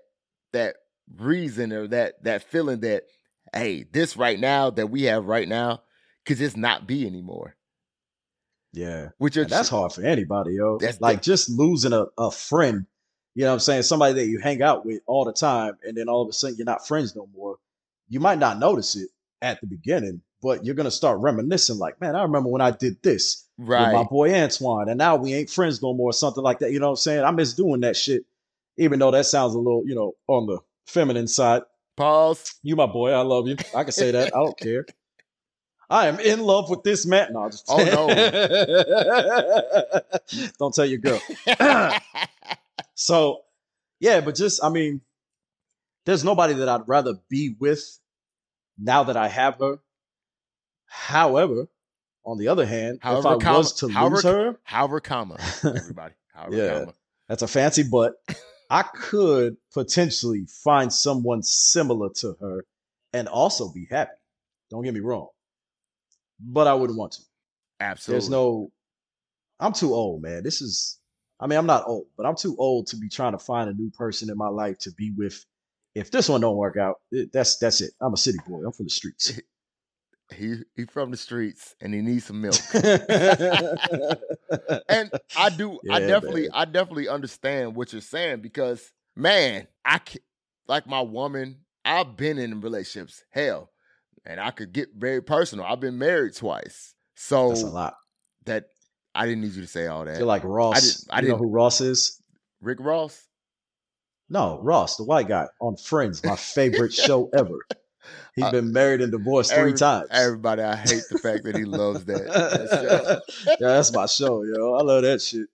that 0.53 0.77
reason 1.17 1.73
or 1.73 1.87
that 1.89 2.23
that 2.25 2.43
feeling 2.45 2.81
that 2.81 3.05
hey, 3.55 3.85
this 3.93 4.17
right 4.17 4.39
now 4.39 4.71
that 4.71 4.89
we 4.89 5.03
have 5.05 5.27
right 5.27 5.49
now 5.49 5.83
could 6.25 6.39
just 6.39 6.57
not 6.57 6.87
be 6.87 7.07
anymore. 7.07 7.57
Yeah. 8.73 9.09
Which 9.19 9.37
are 9.37 9.45
that's 9.45 9.69
hard 9.69 9.93
for 9.93 10.03
anybody, 10.03 10.55
yo. 10.55 10.79
That's 10.79 11.01
like 11.01 11.19
the- 11.19 11.25
just 11.25 11.51
losing 11.51 11.93
a, 11.93 12.07
a 12.19 12.31
friend, 12.31 12.87
you 13.35 13.43
know 13.45 13.49
what 13.51 13.55
I'm 13.55 13.61
saying? 13.61 13.83
Somebody 13.83 14.15
that 14.15 14.27
you 14.27 14.41
hang 14.41 14.63
out 14.63 14.87
with 14.87 15.01
all 15.07 15.25
the 15.25 15.33
time, 15.33 15.77
and 15.85 15.97
then 15.97 16.09
all 16.09 16.23
of 16.23 16.29
a 16.29 16.33
sudden 16.33 16.57
you're 16.57 16.65
not 16.65 16.87
friends 16.87 17.15
no 17.15 17.29
more. 17.35 17.59
You 18.09 18.21
might 18.21 18.39
not 18.39 18.59
notice 18.59 18.97
it 18.97 19.09
at 19.41 19.61
the 19.61 19.67
beginning, 19.67 20.23
but 20.43 20.65
you're 20.65 20.75
gonna 20.75 20.91
start 20.91 21.21
reminiscing, 21.21 21.79
like, 21.79 22.01
man, 22.01 22.17
I 22.17 22.23
remember 22.23 22.49
when 22.49 22.61
I 22.61 22.73
did 22.73 23.03
this 23.03 23.47
right. 23.59 23.87
with 23.87 23.95
my 23.95 24.05
boy 24.05 24.31
Antwaun, 24.31 24.89
and 24.89 24.99
now 24.99 25.17
we 25.17 25.33
ain't 25.35 25.49
friends 25.51 25.81
no 25.83 25.95
more, 25.95 26.11
or 26.11 26.13
something 26.13 26.43
like 26.43 26.59
that. 26.59 26.73
You 26.73 26.81
know 26.81 26.87
what 26.87 26.93
I'm 26.93 26.97
saying? 26.97 27.25
I 27.25 27.31
miss 27.31 27.55
doing 27.55 27.81
that 27.81 27.97
shit, 27.97 28.25
even 28.77 28.99
though 28.99 29.13
that 29.13 29.27
sounds 29.27 29.55
a 29.55 29.59
little, 29.59 29.83
you 29.87 29.95
know, 29.95 30.15
on 30.27 30.47
the 30.47 30.59
feminine 30.87 31.29
side. 31.29 31.63
Pause. 31.97 32.57
You 32.63 32.77
my 32.77 32.87
boy, 32.87 33.13
I 33.13 33.21
love 33.23 33.47
you. 33.47 33.57
I 33.75 33.85
can 33.85 33.93
say 33.93 34.11
that. 34.11 34.35
I 34.35 34.39
don't 34.39 34.59
care. 34.61 34.85
I 35.89 36.07
am 36.07 36.19
in 36.21 36.41
love 36.41 36.71
with 36.71 36.83
this 36.85 37.05
man. 37.05 37.35
No, 37.35 37.51
just 37.51 37.67
Oh, 37.69 37.77
no. 37.77 38.09
don't 40.59 40.75
tell 40.75 40.87
your 40.87 40.99
girl. 40.99 41.21
So, 42.95 43.41
yeah, 43.99 44.21
but 44.21 44.37
just 44.37 44.63
I 44.63 44.69
mean, 44.69 45.01
there's 46.07 46.25
nobody 46.25 46.55
that 46.55 46.69
I'd 46.69 46.89
rather 46.89 47.15
be 47.29 47.57
with 47.59 47.99
now 48.79 49.03
that 49.05 49.17
I 49.17 49.27
have 49.27 49.59
her. 49.59 49.79
However, 50.95 51.67
on 52.25 52.37
the 52.39 52.49
other 52.49 52.67
hand, 52.67 52.97
if 52.97 53.03
However, 53.03 53.29
I 53.29 53.37
comma- 53.39 53.59
was 53.59 53.73
to 53.77 53.89
however- 53.89 54.15
lose 54.17 54.25
her, 54.25 54.59
However, 54.63 55.01
comma. 55.01 55.39
Everybody. 55.65 56.15
However, 56.35 56.55
Yeah. 56.57 56.79
comma. 56.81 56.95
that's 57.29 57.43
a 57.43 57.49
fancy 57.49 57.83
butt. 57.83 58.13
I 58.69 58.83
could 58.83 59.57
potentially 59.73 60.47
find 60.47 60.93
someone 60.93 61.43
similar 61.43 62.11
to 62.17 62.37
her 62.41 62.65
and 63.13 63.27
also 63.29 63.71
be 63.73 63.87
happy. 63.91 64.13
Don't 64.71 64.83
get 64.85 64.95
me 64.95 65.01
wrong. 65.01 65.29
But 66.39 66.67
I 66.67 66.75
wouldn't 66.75 66.99
want 66.99 67.13
to. 67.13 67.23
Absolutely. 67.81 68.21
There's 68.21 68.31
no 68.31 68.71
I'm 69.61 69.73
too 69.73 69.95
old, 69.95 70.23
man. 70.23 70.43
This 70.43 70.61
is 70.61 70.99
I 71.41 71.47
mean, 71.47 71.59
I'm 71.59 71.67
not 71.67 71.85
old, 71.87 72.07
but 72.17 72.27
I'm 72.27 72.37
too 72.37 72.55
old 72.59 72.87
to 72.89 72.97
be 72.97 73.09
trying 73.09 73.33
to 73.33 73.39
find 73.39 73.69
a 73.71 73.75
new 73.75 73.91
person 73.91 74.29
in 74.31 74.37
my 74.37 74.49
life 74.49 74.79
to 74.81 74.91
be 74.93 75.11
with. 75.17 75.45
If 75.95 76.11
this 76.11 76.29
one 76.29 76.41
don't 76.41 76.57
work 76.57 76.77
out, 76.77 77.01
that's 77.33 77.57
that's 77.59 77.81
it. 77.81 77.93
I'm 78.01 78.13
a 78.15 78.17
city 78.17 78.39
boy. 78.47 78.65
I'm 78.65 78.73
from 78.73 78.87
the 78.87 78.91
streets. 78.91 79.41
he 80.33 80.57
he 80.75 80.85
from 80.87 81.11
the 81.11 81.17
streets 81.17 81.75
and 81.81 81.93
he 81.95 82.01
needs 82.01 82.25
some 82.27 82.41
milk. 82.41 82.57
and 84.89 85.11
I 85.37 85.51
do, 85.51 85.79
I 85.91 86.01
definitely. 86.01 86.49
I 86.51 86.65
definitely 86.65 87.09
understand 87.09 87.75
what 87.75 87.93
you're 87.93 88.03
saying 88.03 88.41
because, 88.41 88.93
man, 89.17 89.67
I 89.85 89.99
can, 89.99 90.21
like 90.69 90.87
my 90.87 91.01
woman. 91.01 91.59
I've 91.85 92.17
been 92.17 92.39
in 92.39 92.61
relationships, 92.61 93.25
hell, 93.31 93.71
and 94.25 94.41
I 94.41 94.53
could 94.53 94.73
get 94.73 94.91
very 94.97 95.21
personal. 95.21 95.65
I've 95.65 95.81
been 95.81 95.99
married 95.99 96.35
twice, 96.37 96.95
so 97.17 97.49
that's 97.49 97.63
a 97.63 97.67
lot. 97.67 97.95
that 98.45 98.67
I 99.15 99.27
didn't 99.27 99.43
need 99.43 99.53
you 99.55 99.63
to 99.63 99.67
say 99.69 99.89
all 99.89 100.05
that. 100.05 100.19
You're 100.19 100.27
like 100.27 100.45
Ross. 100.45 101.07
I 101.11 101.17
you 101.17 101.23
didn't- 101.23 101.33
know 101.41 101.45
who 101.45 101.51
Ross 101.51 101.81
is? 101.81 102.23
Rick 102.61 102.79
Ross. 102.81 103.21
No, 104.31 104.61
Ross, 104.63 104.97
the 104.97 105.05
white 105.05 105.27
guy 105.29 105.47
on 105.61 105.77
Friends, 105.77 106.25
my 106.25 106.37
favorite 106.37 106.93
show 106.95 107.29
ever. 107.35 107.59
He's 108.35 108.45
Uh, 108.45 108.51
been 108.51 108.73
married 108.73 109.01
and 109.01 109.13
divorced 109.13 109.51
three 109.53 109.61
Every- 109.61 109.73
times. 109.75 110.09
Everybody, 110.11 110.63
I 110.63 110.77
hate 110.77 111.03
the 111.11 111.19
fact 111.19 111.45
that 111.45 111.57
he 111.57 111.65
loves 111.65 112.05
that. 112.07 112.25
that 112.25 113.23
yeah, 113.47 113.57
that's 113.69 113.93
my 113.93 114.07
show, 114.07 114.43
yo. 114.43 114.75
I 114.75 114.83
love 114.83 115.03
that 115.03 115.21
shit. 115.23 115.47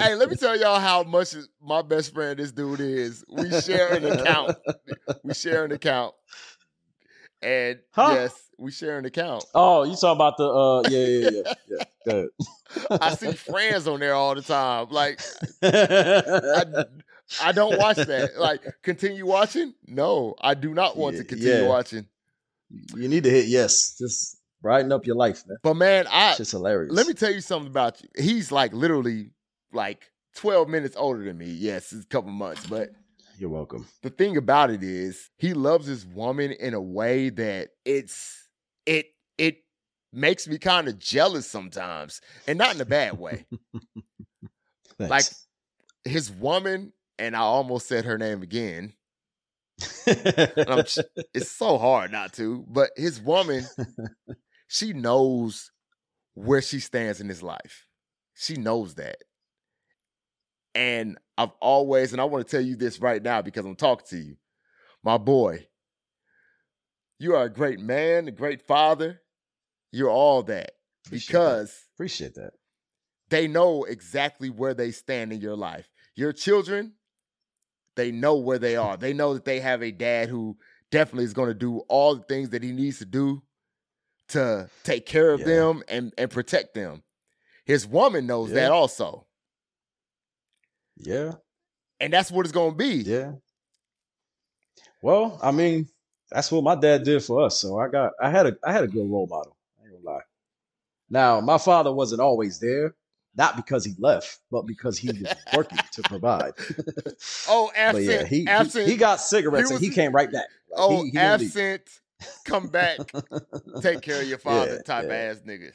hey, 0.00 0.14
let 0.16 0.28
me 0.30 0.36
tell 0.36 0.58
y'all 0.58 0.80
how 0.80 1.02
much 1.04 1.34
my 1.62 1.80
best 1.82 2.12
friend 2.12 2.38
this 2.38 2.50
dude 2.52 2.80
is. 2.80 3.24
We 3.28 3.50
share 3.60 3.94
an 3.94 4.04
account. 4.04 4.56
We 5.22 5.32
share 5.34 5.64
an 5.64 5.72
account. 5.72 6.14
And 7.42 7.78
Huh? 7.92 8.10
yes, 8.14 8.34
we 8.58 8.70
share 8.70 8.98
an 8.98 9.04
account. 9.04 9.44
Oh, 9.54 9.82
you 9.84 9.94
talking 9.96 10.16
about 10.16 10.36
the 10.38 10.46
uh 10.48 10.82
yeah, 10.88 11.06
yeah, 11.06 11.30
yeah, 11.44 11.52
yeah. 11.68 11.84
Go 12.06 12.28
I 13.00 13.14
see 13.14 13.32
friends 13.32 13.86
on 13.86 14.00
there 14.00 14.14
all 14.14 14.34
the 14.34 14.42
time. 14.42 14.88
Like. 14.90 15.20
I, 15.62 16.84
I 17.42 17.52
don't 17.52 17.78
watch 17.78 17.96
that. 18.12 18.38
Like, 18.38 18.62
continue 18.82 19.26
watching? 19.26 19.74
No, 19.86 20.34
I 20.40 20.54
do 20.54 20.74
not 20.74 20.96
want 20.96 21.16
to 21.16 21.24
continue 21.24 21.62
yeah. 21.62 21.68
watching. 21.68 22.06
you 22.96 23.08
need 23.08 23.24
to 23.24 23.30
hit 23.30 23.46
yes. 23.46 23.96
Just 23.98 24.38
brighten 24.62 24.92
up 24.92 25.06
your 25.06 25.16
life, 25.16 25.42
man. 25.46 25.58
But 25.62 25.74
man, 25.74 26.06
I 26.10 26.30
It's 26.30 26.38
just 26.38 26.52
hilarious. 26.52 26.92
let 26.92 27.06
me 27.06 27.14
tell 27.14 27.32
you 27.32 27.40
something 27.40 27.70
about 27.70 28.00
you. 28.02 28.08
He's 28.16 28.50
like 28.52 28.72
literally 28.72 29.30
like 29.72 30.10
12 30.36 30.68
minutes 30.68 30.96
older 30.98 31.22
than 31.24 31.38
me. 31.38 31.46
Yes, 31.46 31.92
it's 31.92 32.04
a 32.04 32.08
couple 32.08 32.30
months, 32.30 32.66
but 32.66 32.90
You're 33.38 33.50
welcome. 33.50 33.86
the 34.02 34.10
thing 34.10 34.36
about 34.36 34.70
it 34.70 34.82
is 34.82 35.30
he 35.38 35.54
loves 35.54 35.86
his 35.86 36.06
woman 36.06 36.52
in 36.52 36.74
a 36.74 36.80
way 36.80 37.28
that 37.30 37.70
it's 37.84 38.48
it 38.86 39.06
it 39.38 39.58
makes 40.12 40.46
me 40.46 40.58
kind 40.58 40.86
of 40.88 40.98
jealous 40.98 41.46
sometimes 41.46 42.20
and 42.46 42.56
not 42.58 42.74
in 42.74 42.80
a 42.80 42.84
bad 42.84 43.18
way 43.18 43.44
Like, 44.98 45.24
his 46.04 46.30
woman, 46.30 46.92
and 47.18 47.36
I 47.36 47.40
almost 47.40 47.86
said 47.86 48.04
her 48.04 48.18
name 48.18 48.42
again. 48.42 48.94
it's 50.06 51.50
so 51.50 51.78
hard 51.78 52.12
not 52.12 52.32
to, 52.34 52.64
but 52.68 52.90
his 52.96 53.20
woman, 53.20 53.64
she 54.68 54.92
knows 54.92 55.70
where 56.34 56.62
she 56.62 56.80
stands 56.80 57.20
in 57.20 57.28
his 57.28 57.42
life. 57.42 57.86
She 58.34 58.54
knows 58.54 58.94
that. 58.96 59.16
And 60.74 61.18
I've 61.38 61.52
always, 61.60 62.12
and 62.12 62.20
I 62.20 62.24
want 62.24 62.46
to 62.46 62.50
tell 62.50 62.64
you 62.64 62.76
this 62.76 63.00
right 63.00 63.22
now 63.22 63.42
because 63.42 63.64
I'm 63.64 63.76
talking 63.76 64.06
to 64.10 64.18
you, 64.18 64.36
my 65.02 65.18
boy. 65.18 65.66
You 67.20 67.36
are 67.36 67.44
a 67.44 67.52
great 67.52 67.78
man, 67.78 68.26
a 68.26 68.32
great 68.32 68.66
father. 68.66 69.20
You're 69.92 70.10
all 70.10 70.42
that 70.44 70.72
Appreciate 71.06 71.26
because 71.28 71.70
that. 71.70 71.94
Appreciate 71.94 72.34
that. 72.34 72.52
They 73.30 73.46
know 73.46 73.84
exactly 73.84 74.50
where 74.50 74.74
they 74.74 74.90
stand 74.90 75.32
in 75.32 75.40
your 75.40 75.56
life. 75.56 75.88
Your 76.16 76.32
children, 76.32 76.94
they 77.96 78.10
know 78.10 78.36
where 78.36 78.58
they 78.58 78.76
are. 78.76 78.96
They 78.96 79.12
know 79.12 79.34
that 79.34 79.44
they 79.44 79.60
have 79.60 79.82
a 79.82 79.90
dad 79.90 80.28
who 80.28 80.56
definitely 80.90 81.24
is 81.24 81.34
going 81.34 81.48
to 81.48 81.54
do 81.54 81.78
all 81.88 82.16
the 82.16 82.22
things 82.24 82.50
that 82.50 82.62
he 82.62 82.72
needs 82.72 82.98
to 82.98 83.04
do 83.04 83.42
to 84.28 84.68
take 84.82 85.06
care 85.06 85.32
of 85.32 85.40
yeah. 85.40 85.46
them 85.46 85.82
and, 85.88 86.12
and 86.18 86.30
protect 86.30 86.74
them. 86.74 87.02
His 87.64 87.86
woman 87.86 88.26
knows 88.26 88.50
yeah. 88.50 88.56
that 88.56 88.72
also. 88.72 89.26
Yeah. 90.96 91.32
And 92.00 92.12
that's 92.12 92.30
what 92.30 92.46
it's 92.46 92.52
going 92.52 92.72
to 92.72 92.76
be. 92.76 92.96
Yeah. 93.08 93.32
Well, 95.02 95.38
I 95.42 95.50
mean, 95.50 95.88
that's 96.30 96.50
what 96.50 96.64
my 96.64 96.74
dad 96.74 97.04
did 97.04 97.22
for 97.22 97.42
us. 97.42 97.60
So 97.60 97.78
I 97.78 97.88
got 97.88 98.12
I 98.20 98.30
had 98.30 98.46
a 98.46 98.56
I 98.64 98.72
had 98.72 98.84
a 98.84 98.88
good 98.88 99.08
role 99.08 99.26
model. 99.28 99.56
I 99.78 99.84
ain't 99.84 100.02
gonna 100.02 100.16
lie. 100.16 100.22
Now, 101.10 101.40
my 101.40 101.58
father 101.58 101.92
wasn't 101.92 102.22
always 102.22 102.58
there, 102.58 102.94
not 103.36 103.56
because 103.56 103.84
he 103.84 103.94
left, 103.98 104.38
but 104.50 104.62
because 104.62 104.98
he 104.98 105.08
was 105.08 105.34
working 105.54 105.78
to 105.92 106.02
provide. 106.02 106.52
oh, 107.48 107.70
absent. 107.76 108.06
yeah, 108.06 108.24
he, 108.24 108.46
absent. 108.46 108.86
He, 108.86 108.92
he 108.92 108.96
got 108.96 109.20
cigarettes 109.20 109.70
he 109.70 109.74
was, 109.74 109.82
and 109.82 109.90
he 109.90 109.94
came 109.94 110.12
right 110.12 110.30
back. 110.30 110.46
oh, 110.76 111.04
he, 111.04 111.10
he 111.10 111.18
absent. 111.18 111.82
Come 112.44 112.68
back. 112.68 112.98
take 113.82 114.00
care 114.00 114.22
of 114.22 114.28
your 114.28 114.38
father, 114.38 114.74
yeah, 114.74 114.82
type 114.82 115.06
yeah. 115.08 115.14
ass 115.14 115.40
nigga. 115.46 115.72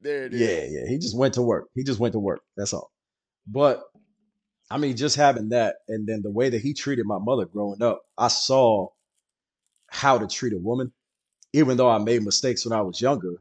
There 0.00 0.26
it 0.26 0.34
is. 0.34 0.40
Yeah, 0.40 0.80
yeah. 0.80 0.88
He 0.88 0.98
just 0.98 1.16
went 1.16 1.34
to 1.34 1.42
work. 1.42 1.68
He 1.74 1.82
just 1.82 1.98
went 1.98 2.12
to 2.12 2.18
work. 2.18 2.42
That's 2.56 2.74
all. 2.74 2.92
But 3.46 3.82
I 4.70 4.76
mean, 4.78 4.96
just 4.96 5.16
having 5.16 5.48
that, 5.50 5.76
and 5.88 6.06
then 6.06 6.22
the 6.22 6.30
way 6.30 6.50
that 6.50 6.60
he 6.60 6.74
treated 6.74 7.06
my 7.06 7.18
mother 7.18 7.46
growing 7.46 7.82
up, 7.82 8.02
I 8.18 8.28
saw 8.28 8.88
how 9.88 10.18
to 10.18 10.26
treat 10.26 10.52
a 10.52 10.58
woman. 10.58 10.92
Even 11.54 11.76
though 11.76 11.88
I 11.88 11.98
made 11.98 12.22
mistakes 12.24 12.66
when 12.66 12.76
I 12.76 12.82
was 12.82 13.00
younger, 13.00 13.34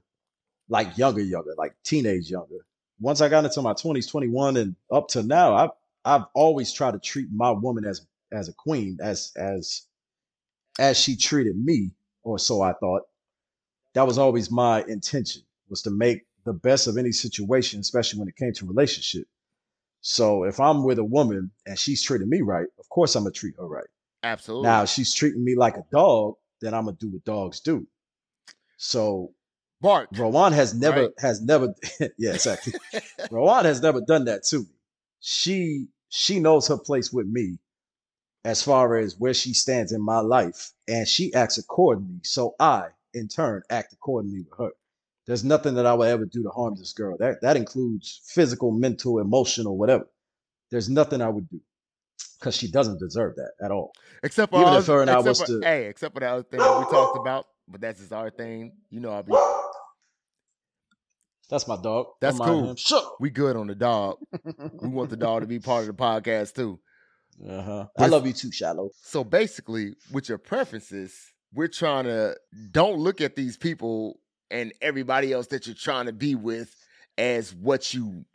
like 0.69 0.97
younger, 0.97 1.21
younger, 1.21 1.55
like 1.57 1.73
teenage 1.83 2.29
younger 2.29 2.65
once 3.03 3.19
I 3.19 3.27
got 3.27 3.43
into 3.43 3.61
my 3.61 3.73
20s, 3.73 4.09
21 4.09 4.55
and 4.55 4.75
up 4.91 5.09
to 5.09 5.23
now, 5.23 5.55
I've 5.55 5.69
I've 6.05 6.25
always 6.33 6.71
tried 6.71 6.91
to 6.91 6.99
treat 6.99 7.27
my 7.31 7.51
woman 7.51 7.85
as 7.85 8.05
as 8.31 8.47
a 8.47 8.53
queen, 8.53 8.97
as 9.01 9.31
as 9.35 9.83
as 10.79 10.97
she 10.97 11.15
treated 11.15 11.57
me, 11.57 11.91
or 12.23 12.39
so 12.39 12.61
I 12.61 12.73
thought. 12.73 13.03
That 13.93 14.07
was 14.07 14.17
always 14.17 14.49
my 14.49 14.83
intention, 14.85 15.43
was 15.69 15.83
to 15.83 15.91
make 15.91 16.21
the 16.45 16.53
best 16.53 16.87
of 16.87 16.97
any 16.97 17.11
situation, 17.11 17.79
especially 17.79 18.19
when 18.19 18.27
it 18.27 18.35
came 18.37 18.53
to 18.53 18.65
relationship. 18.65 19.27
So 20.01 20.45
if 20.45 20.59
I'm 20.59 20.83
with 20.83 20.97
a 20.97 21.03
woman 21.03 21.51
and 21.65 21.77
she's 21.77 22.01
treating 22.01 22.29
me 22.29 22.41
right, 22.41 22.67
of 22.79 22.89
course 22.89 23.15
I'm 23.15 23.23
gonna 23.23 23.33
treat 23.33 23.55
her 23.57 23.67
right. 23.67 23.87
Absolutely. 24.23 24.67
Now 24.67 24.83
if 24.83 24.89
she's 24.89 25.13
treating 25.13 25.43
me 25.43 25.55
like 25.55 25.75
a 25.75 25.85
dog, 25.91 26.35
then 26.61 26.73
I'm 26.73 26.85
gonna 26.85 26.97
do 26.99 27.09
what 27.09 27.25
dogs 27.25 27.59
do. 27.59 27.85
So 28.77 29.33
Bark. 29.83 30.09
Rowan 30.13 30.53
has 30.53 30.73
never 30.73 31.01
right? 31.01 31.11
has 31.19 31.41
never 31.41 31.75
yeah, 32.17 32.33
exactly. 32.33 32.73
Rowan 33.31 33.65
has 33.65 33.81
never 33.81 33.99
done 33.99 34.25
that 34.25 34.43
to 34.45 34.59
me. 34.59 34.65
She 35.19 35.87
she 36.07 36.39
knows 36.39 36.69
her 36.69 36.77
place 36.77 37.11
with 37.11 37.27
me 37.27 37.59
as 38.45 38.63
far 38.63 38.95
as 38.95 39.19
where 39.19 39.33
she 39.33 39.53
stands 39.53 39.91
in 39.91 40.01
my 40.01 40.19
life, 40.19 40.71
and 40.87 41.07
she 41.07 41.33
acts 41.33 41.57
accordingly. 41.57 42.21
So 42.23 42.55
I, 42.59 42.87
in 43.13 43.27
turn, 43.27 43.61
act 43.69 43.93
accordingly 43.93 44.41
with 44.41 44.57
her. 44.57 44.71
There's 45.25 45.43
nothing 45.43 45.75
that 45.75 45.85
I 45.85 45.93
would 45.93 46.07
ever 46.07 46.25
do 46.25 46.43
to 46.43 46.49
harm 46.49 46.75
this 46.77 46.93
girl. 46.93 47.17
That 47.19 47.41
that 47.41 47.57
includes 47.57 48.21
physical, 48.25 48.71
mental, 48.71 49.19
emotional, 49.19 49.77
whatever. 49.77 50.07
There's 50.71 50.89
nothing 50.89 51.21
I 51.21 51.27
would 51.27 51.49
do 51.49 51.59
because 52.39 52.55
she 52.55 52.71
doesn't 52.71 52.99
deserve 52.99 53.35
that 53.35 53.51
at 53.61 53.71
all. 53.71 53.91
Except 54.23 54.53
for 54.53 54.61
even 54.61 54.75
if 54.75 54.87
her 54.87 55.01
and 55.01 55.11
I 55.11 55.19
was 55.19 55.41
for, 55.41 55.47
to, 55.47 55.59
hey, 55.61 55.87
except 55.87 56.13
for 56.13 56.21
the 56.21 56.27
other 56.27 56.43
thing 56.43 56.61
that 56.61 56.79
we 56.79 56.85
talked 56.85 57.17
about, 57.17 57.47
but 57.67 57.81
that's 57.81 57.99
just 57.99 58.13
our 58.13 58.29
thing. 58.29 58.71
You 58.89 59.01
know, 59.01 59.11
I'll 59.11 59.23
be 59.23 59.33
that's 61.49 61.67
my 61.67 61.77
dog. 61.81 62.07
That's 62.21 62.37
cool. 62.47 62.75
We 63.19 63.29
good 63.29 63.55
on 63.55 63.67
the 63.67 63.75
dog. 63.75 64.17
we 64.81 64.87
want 64.87 65.09
the 65.09 65.17
dog 65.17 65.41
to 65.41 65.47
be 65.47 65.59
part 65.59 65.81
of 65.81 65.87
the 65.87 65.93
podcast 65.93 66.55
too. 66.55 66.79
Uh-huh. 67.47 67.87
I 67.97 68.07
love 68.07 68.27
you 68.27 68.33
too, 68.33 68.51
Shallow. 68.51 68.91
So 69.01 69.23
basically, 69.23 69.95
with 70.11 70.29
your 70.29 70.37
preferences, 70.37 71.15
we're 71.53 71.67
trying 71.67 72.05
to 72.05 72.35
don't 72.71 72.97
look 72.97 73.21
at 73.21 73.35
these 73.35 73.57
people 73.57 74.19
and 74.51 74.73
everybody 74.81 75.33
else 75.33 75.47
that 75.47 75.65
you're 75.65 75.75
trying 75.75 76.05
to 76.05 76.13
be 76.13 76.35
with 76.35 76.75
as 77.17 77.53
what 77.53 77.93
you 77.93 78.25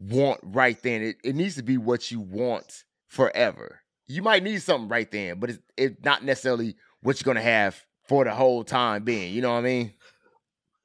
want 0.00 0.40
right 0.42 0.80
then. 0.82 1.02
It, 1.02 1.16
it 1.24 1.34
needs 1.34 1.56
to 1.56 1.62
be 1.62 1.76
what 1.76 2.10
you 2.10 2.20
want 2.20 2.84
forever. 3.06 3.80
You 4.06 4.22
might 4.22 4.42
need 4.42 4.60
something 4.62 4.88
right 4.88 5.10
then, 5.10 5.38
but 5.38 5.50
it's, 5.50 5.58
it's 5.76 6.04
not 6.04 6.24
necessarily 6.24 6.76
what 7.02 7.20
you're 7.20 7.32
gonna 7.32 7.44
have 7.44 7.80
for 8.08 8.24
the 8.24 8.34
whole 8.34 8.64
time 8.64 9.04
being. 9.04 9.32
You 9.32 9.42
know 9.42 9.52
what 9.52 9.58
I 9.58 9.62
mean? 9.62 9.94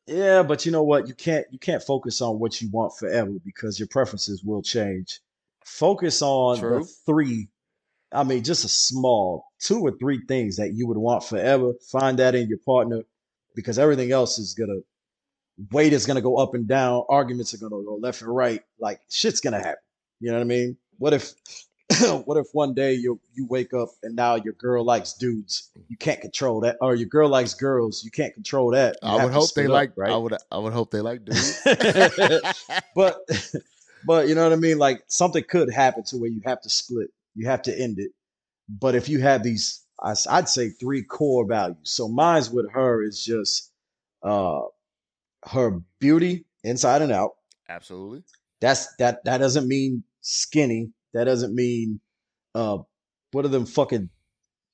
Yeah, 0.08 0.42
but 0.44 0.66
you 0.66 0.72
know 0.72 0.84
what? 0.84 1.08
You 1.08 1.14
can't 1.14 1.46
you 1.52 1.60
can't 1.60 1.84
focus 1.84 2.22
on 2.22 2.40
what 2.40 2.62
you 2.62 2.70
want 2.72 2.98
forever 2.98 3.34
because 3.44 3.78
your 3.78 3.90
preferences 3.90 4.42
will 4.44 4.62
change. 4.62 5.20
Focus 5.66 6.22
on 6.22 6.60
True. 6.60 6.80
the 6.80 6.86
three. 7.06 7.50
I 8.14 8.24
mean, 8.24 8.44
just 8.44 8.64
a 8.64 8.70
small 8.70 9.46
two 9.60 9.82
or 9.82 9.92
three 9.92 10.22
things 10.26 10.56
that 10.58 10.74
you 10.74 10.88
would 10.88 10.98
want 10.98 11.26
forever. 11.26 11.74
Find 11.92 12.20
that 12.20 12.36
in 12.36 12.48
your 12.48 12.60
partner 12.60 13.02
because 13.54 13.78
everything 13.78 14.14
else 14.14 14.40
is 14.40 14.54
gonna 14.54 14.80
weight 15.72 15.92
is 15.92 16.06
gonna 16.06 16.22
go 16.22 16.38
up 16.38 16.54
and 16.54 16.70
down. 16.70 17.04
Arguments 17.10 17.54
are 17.54 17.58
gonna 17.58 17.84
go 17.84 18.00
left 18.02 18.22
and 18.22 18.34
right. 18.34 18.62
Like 18.80 19.02
shit's 19.10 19.42
gonna 19.42 19.60
happen. 19.60 19.84
You 20.22 20.32
know 20.32 20.38
what 20.38 20.42
I 20.42 20.46
mean? 20.46 20.78
What 21.00 21.14
if 21.14 21.34
what 22.26 22.38
if 22.38 22.48
one 22.52 22.74
day 22.74 22.94
you 22.94 23.20
you 23.34 23.46
wake 23.46 23.74
up 23.74 23.90
and 24.04 24.16
now 24.16 24.36
your 24.36 24.54
girl 24.54 24.84
likes 24.84 25.14
dudes? 25.14 25.70
You 25.88 25.96
can't 25.96 26.20
control 26.20 26.60
that, 26.62 26.78
or 26.82 26.96
your 26.96 27.08
girl 27.08 27.30
likes 27.30 27.54
girls. 27.54 28.04
You 28.04 28.12
can't 28.12 28.34
control 28.34 28.72
that. 28.72 28.98
You 29.02 29.10
I 29.10 29.24
would 29.24 29.34
hope 29.34 29.54
they 29.54 29.66
up, 29.66 29.72
like. 29.72 29.92
Right? 29.96 30.12
I 30.12 30.18
would. 30.18 30.34
I 30.52 30.58
would 30.58 30.74
hope 30.74 30.92
they 30.92 31.00
like 31.00 31.24
dudes. 31.24 31.62
but, 32.96 33.22
but 34.06 34.28
you 34.28 34.36
know 34.36 34.44
what 34.44 34.52
I 34.52 34.58
mean. 34.58 34.78
Like 34.78 35.04
something 35.08 35.44
could 35.48 35.72
happen 35.72 36.04
to 36.06 36.18
where 36.18 36.30
you 36.30 36.42
have 36.46 36.62
to 36.62 36.70
split. 36.70 37.08
You 37.36 37.48
have 37.48 37.62
to 37.64 37.80
end 37.80 38.00
it. 38.00 38.12
But 38.68 38.96
if 38.96 39.08
you 39.08 39.22
have 39.22 39.44
these, 39.44 39.82
I'd 40.04 40.50
say 40.50 40.70
three 40.70 41.04
core 41.04 41.48
values. 41.48 41.78
So 41.84 42.10
mine's 42.10 42.50
with 42.50 42.70
her 42.72 43.02
is 43.02 43.24
just 43.24 43.72
uh 44.24 44.62
her 45.52 45.80
beauty 46.00 46.44
inside 46.66 47.02
and 47.02 47.14
out. 47.14 47.36
Absolutely. 47.70 48.24
That's 48.60 48.94
that. 48.98 49.24
That 49.24 49.38
doesn't 49.38 49.70
mean 49.70 50.04
skinny 50.20 50.92
that 51.14 51.26
doesn't 51.26 51.54
mean 51.54 52.00
uh 52.56 52.78
what 53.32 53.46
are 53.46 53.50
them 53.50 53.66
fucking 53.66 54.10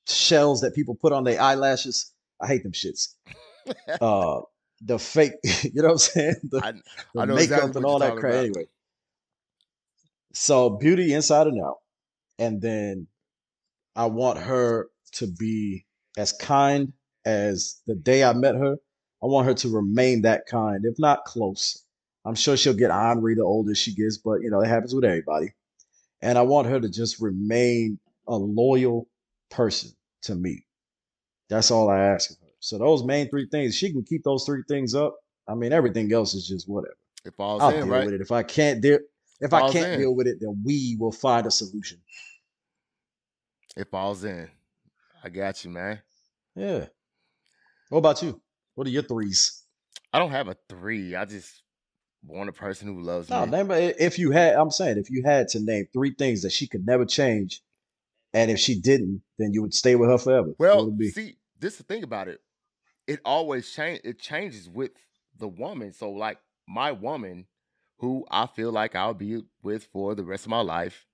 shells 0.08 0.62
that 0.62 0.76
people 0.76 0.96
put 0.96 1.14
on 1.14 1.24
their 1.24 1.42
eyelashes? 1.42 2.12
I 2.42 2.48
hate 2.48 2.64
them 2.64 2.74
shits. 2.74 3.16
uh 4.02 4.42
the 4.86 5.00
fake, 5.00 5.34
you 5.64 5.82
know 5.82 5.90
what 5.90 5.92
I'm 5.92 5.98
saying? 5.98 6.36
The, 6.50 6.62
I, 6.64 6.72
the 7.14 7.22
I 7.22 7.26
makeup 7.26 7.42
exactly 7.42 7.78
and 7.78 7.86
all 7.86 8.00
that 8.00 8.18
crap. 8.18 8.34
About. 8.34 8.46
Anyway. 8.46 8.66
So 10.34 10.72
beauty 10.72 11.14
inside 11.14 11.48
and 11.48 11.62
out. 11.64 11.78
And 12.40 12.62
then 12.62 13.08
I 13.96 14.08
want 14.08 14.40
her 14.40 14.90
to 15.14 15.28
be 15.28 15.86
as 16.18 16.32
kind 16.34 16.94
as 17.26 17.80
the 17.88 17.96
day 17.96 18.24
I 18.24 18.34
met 18.34 18.56
her. 18.56 18.78
I 19.24 19.28
want 19.28 19.48
her 19.48 19.54
to 19.54 19.70
remain 19.70 20.24
that 20.24 20.48
kind, 20.48 20.84
if 20.84 20.96
not 21.00 21.24
close. 21.26 21.86
I'm 22.26 22.36
sure 22.36 22.58
she'll 22.58 22.74
get 22.74 22.92
ornery 22.92 23.36
the 23.36 23.44
older 23.44 23.76
she 23.76 23.94
gets, 23.94 24.18
but 24.18 24.42
you 24.42 24.50
know, 24.50 24.62
it 24.62 24.68
happens 24.68 24.94
with 24.94 25.06
everybody. 25.06 25.54
And 26.24 26.38
I 26.38 26.42
want 26.44 26.70
her 26.70 26.80
to 26.80 26.88
just 26.88 27.20
remain 27.20 28.00
a 28.30 28.36
loyal 28.36 29.10
person 29.52 29.92
to 30.22 30.34
me. 30.34 30.66
That's 31.50 31.70
all 31.70 31.90
I 31.90 32.00
ask 32.00 32.32
of 32.32 32.38
her. 32.38 32.48
So 32.62 32.78
those 32.78 33.04
main 33.04 33.30
three 33.30 33.46
things, 33.52 33.76
she 33.76 33.92
can 33.92 34.04
keep 34.04 34.24
those 34.24 34.46
three 34.46 34.64
things 34.70 34.96
up. 34.96 35.18
I 35.50 35.54
mean, 35.54 35.74
everything 35.74 36.14
else 36.14 36.34
is 36.34 36.48
just 36.48 36.70
whatever. 36.70 36.96
It 37.26 37.34
falls 37.36 37.62
I'll 37.62 37.72
in, 37.72 37.82
deal 37.82 37.88
right? 37.88 38.06
with 38.06 38.14
it. 38.14 38.22
If 38.22 38.32
I 38.32 38.42
can't 38.42 38.82
deal, 38.82 39.00
if 39.42 39.54
I 39.54 39.70
can't 39.70 39.96
in. 39.96 40.00
deal 40.00 40.16
with 40.16 40.28
it, 40.28 40.38
then 40.40 40.64
we 40.66 40.96
will 40.98 41.12
find 41.12 41.46
a 41.46 41.52
solution. 41.52 42.00
It 43.76 43.92
falls 43.92 44.24
in. 44.24 44.50
I 45.26 45.28
got 45.28 45.66
you, 45.66 45.72
man. 45.72 46.00
Yeah. 46.56 46.86
What 47.90 48.00
about 48.00 48.22
you? 48.22 48.42
What 48.76 48.88
are 48.88 48.92
your 48.92 49.04
threes? 49.04 49.62
I 50.14 50.20
don't 50.20 50.32
have 50.32 50.48
a 50.48 50.56
three. 50.70 51.16
I 51.16 51.26
just 51.26 51.63
want 52.26 52.50
a 52.50 52.54
person 52.54 52.88
who 52.88 53.02
loves 53.02 53.30
no, 53.30 53.46
me. 53.46 53.52
Name, 53.52 53.72
uh, 53.72 53.76
if 53.76 54.18
you 54.18 54.32
had, 54.32 54.56
I'm 54.56 54.72
saying, 54.72 54.98
if 54.98 55.10
you 55.10 55.24
had 55.26 55.48
to 55.50 55.60
name 55.60 55.88
three 55.94 56.14
things 56.14 56.42
that 56.44 56.52
she 56.52 56.68
could 56.68 56.86
never 56.86 57.06
change, 57.06 57.62
and 58.34 58.50
if 58.50 58.60
she 58.60 58.80
didn't, 58.80 59.22
then 59.38 59.54
you 59.54 59.62
would 59.62 59.74
stay 59.74 59.96
with 59.96 60.10
her 60.10 60.18
forever. 60.18 60.54
Well, 60.58 60.96
see, 61.12 61.38
this 61.60 61.74
is 61.74 61.78
the 61.80 61.84
thing 61.84 62.04
about 62.04 62.28
it. 62.28 62.40
It 63.06 63.20
always 63.26 63.72
change. 63.72 64.02
It 64.04 64.20
changes 64.20 64.70
with 64.70 64.92
the 65.38 65.48
woman. 65.48 65.94
So, 65.94 66.12
like 66.12 66.40
my 66.68 66.92
woman, 66.92 67.46
who 67.98 68.26
I 68.32 68.48
feel 68.48 68.72
like 68.72 68.96
I'll 68.96 69.14
be 69.14 69.44
with 69.62 69.86
for 69.86 70.16
the 70.16 70.24
rest 70.24 70.46
of 70.46 70.50
my 70.50 70.62
life, 70.62 71.06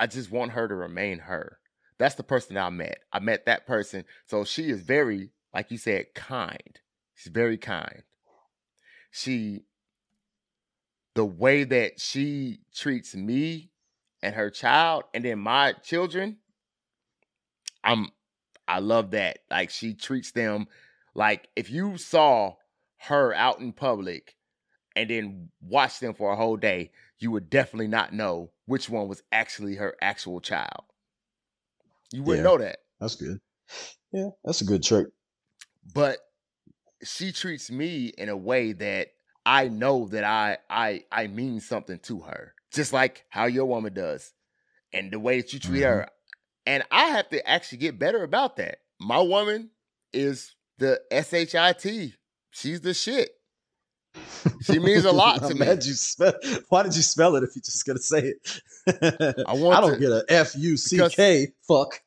I 0.00 0.06
just 0.06 0.30
want 0.30 0.52
her 0.52 0.68
to 0.68 0.74
remain 0.74 1.20
her. 1.20 1.58
That's 1.98 2.16
the 2.16 2.22
person 2.22 2.56
I 2.56 2.70
met. 2.70 2.98
I 3.12 3.20
met 3.20 3.46
that 3.46 3.66
person. 3.66 4.04
So 4.26 4.44
she 4.44 4.68
is 4.68 4.82
very, 4.82 5.30
like 5.54 5.70
you 5.70 5.78
said, 5.78 6.06
kind. 6.14 6.80
She's 7.14 7.32
very 7.32 7.56
kind. 7.56 8.02
She, 9.10 9.64
the 11.14 11.24
way 11.24 11.64
that 11.64 12.00
she 12.00 12.60
treats 12.74 13.14
me 13.14 13.70
and 14.22 14.34
her 14.34 14.50
child, 14.50 15.04
and 15.14 15.24
then 15.24 15.38
my 15.38 15.72
children, 15.72 16.38
I'm, 17.82 18.08
I 18.68 18.80
love 18.80 19.10
that. 19.12 19.40
Like 19.50 19.70
she 19.70 19.94
treats 19.94 20.32
them 20.32 20.66
like 21.14 21.48
if 21.56 21.70
you 21.70 21.98
saw 21.98 22.56
her 22.98 23.34
out 23.34 23.60
in 23.60 23.72
public 23.72 24.36
and 24.96 25.10
then 25.10 25.50
watch 25.62 26.00
them 26.00 26.14
for 26.14 26.32
a 26.32 26.36
whole 26.36 26.56
day, 26.56 26.92
you 27.18 27.30
would 27.32 27.50
definitely 27.50 27.88
not 27.88 28.12
know 28.14 28.52
which 28.66 28.90
one 28.90 29.08
was 29.08 29.22
actually 29.32 29.76
her 29.76 29.96
actual 30.02 30.40
child. 30.40 30.84
You 32.12 32.22
wouldn't 32.22 32.44
Yeah. 32.44 32.44
know 32.44 32.56
that. 32.58 32.78
That's 33.00 33.16
good. 33.16 33.40
Yeah, 34.12 34.30
that's 34.44 34.60
a 34.62 34.64
good 34.66 34.82
trick. 34.82 35.08
But 35.84 36.18
she 37.04 37.32
treats 37.32 37.70
me 37.70 38.08
in 38.08 38.28
a 38.30 38.36
way 38.36 38.72
that 38.74 39.13
I 39.46 39.68
know 39.68 40.08
that 40.08 40.24
I 40.24 40.58
I 40.70 41.04
I 41.12 41.26
mean 41.26 41.60
something 41.60 41.98
to 42.00 42.20
her. 42.20 42.54
Just 42.72 42.92
like 42.92 43.24
how 43.30 43.46
your 43.46 43.66
woman 43.66 43.92
does. 43.94 44.32
And 44.92 45.10
the 45.12 45.18
way 45.20 45.40
that 45.40 45.52
you 45.52 45.58
treat 45.58 45.82
Mhm. 45.82 45.86
her. 45.88 46.08
And 46.66 46.82
I 46.90 47.06
have 47.06 47.28
to 47.30 47.46
actually 47.48 47.78
get 47.78 47.98
better 47.98 48.22
about 48.22 48.56
that. 48.56 48.78
My 48.98 49.20
woman 49.20 49.70
is 50.12 50.54
the 50.78 51.00
SHIT. 51.12 52.14
She's 52.50 52.80
the 52.80 52.94
shit. 52.94 53.30
She 54.62 54.78
means 54.78 55.04
a 55.04 55.12
lot 55.12 55.42
to 55.48 55.54
me. 55.54 55.66
you 55.66 55.92
spell. 55.94 56.34
Why 56.68 56.84
did 56.84 56.94
you 56.96 57.02
spell 57.02 57.34
it 57.36 57.42
if 57.44 57.54
you're 57.56 57.62
just 57.62 57.84
gonna 57.84 57.98
say 57.98 58.34
it? 58.34 59.44
I 59.46 59.52
want 59.54 59.76
I 59.76 59.80
don't 59.80 59.94
to- 59.94 59.98
get 59.98 60.10
a 60.12 60.24
F 60.28 60.54
U 60.56 60.76
C 60.76 61.00
K. 61.10 61.48
Fuck. 61.66 62.00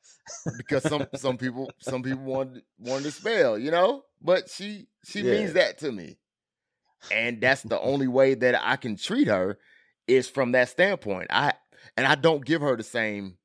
because 0.57 0.83
some 0.83 1.05
some 1.15 1.37
people 1.37 1.69
some 1.79 2.01
people 2.03 2.23
want 2.23 2.63
want 2.79 3.03
to 3.03 3.11
spell, 3.11 3.57
you 3.59 3.71
know. 3.71 4.03
But 4.21 4.49
she 4.49 4.87
she 5.05 5.21
Yeah. 5.21 5.33
means 5.33 5.53
that 5.53 5.77
to 5.79 5.91
me, 5.91 6.17
and 7.11 7.41
that's 7.41 7.63
the 7.63 7.79
only 7.79 8.07
way 8.07 8.33
that 8.35 8.55
I 8.61 8.75
can 8.75 8.95
treat 8.95 9.27
her 9.27 9.57
is 10.07 10.29
from 10.29 10.53
that 10.53 10.69
standpoint. 10.69 11.27
I 11.29 11.53
and 11.95 12.05
I 12.05 12.15
don't 12.15 12.45
give 12.45 12.61
her 12.61 12.75
the 12.75 12.83
same 12.83 13.37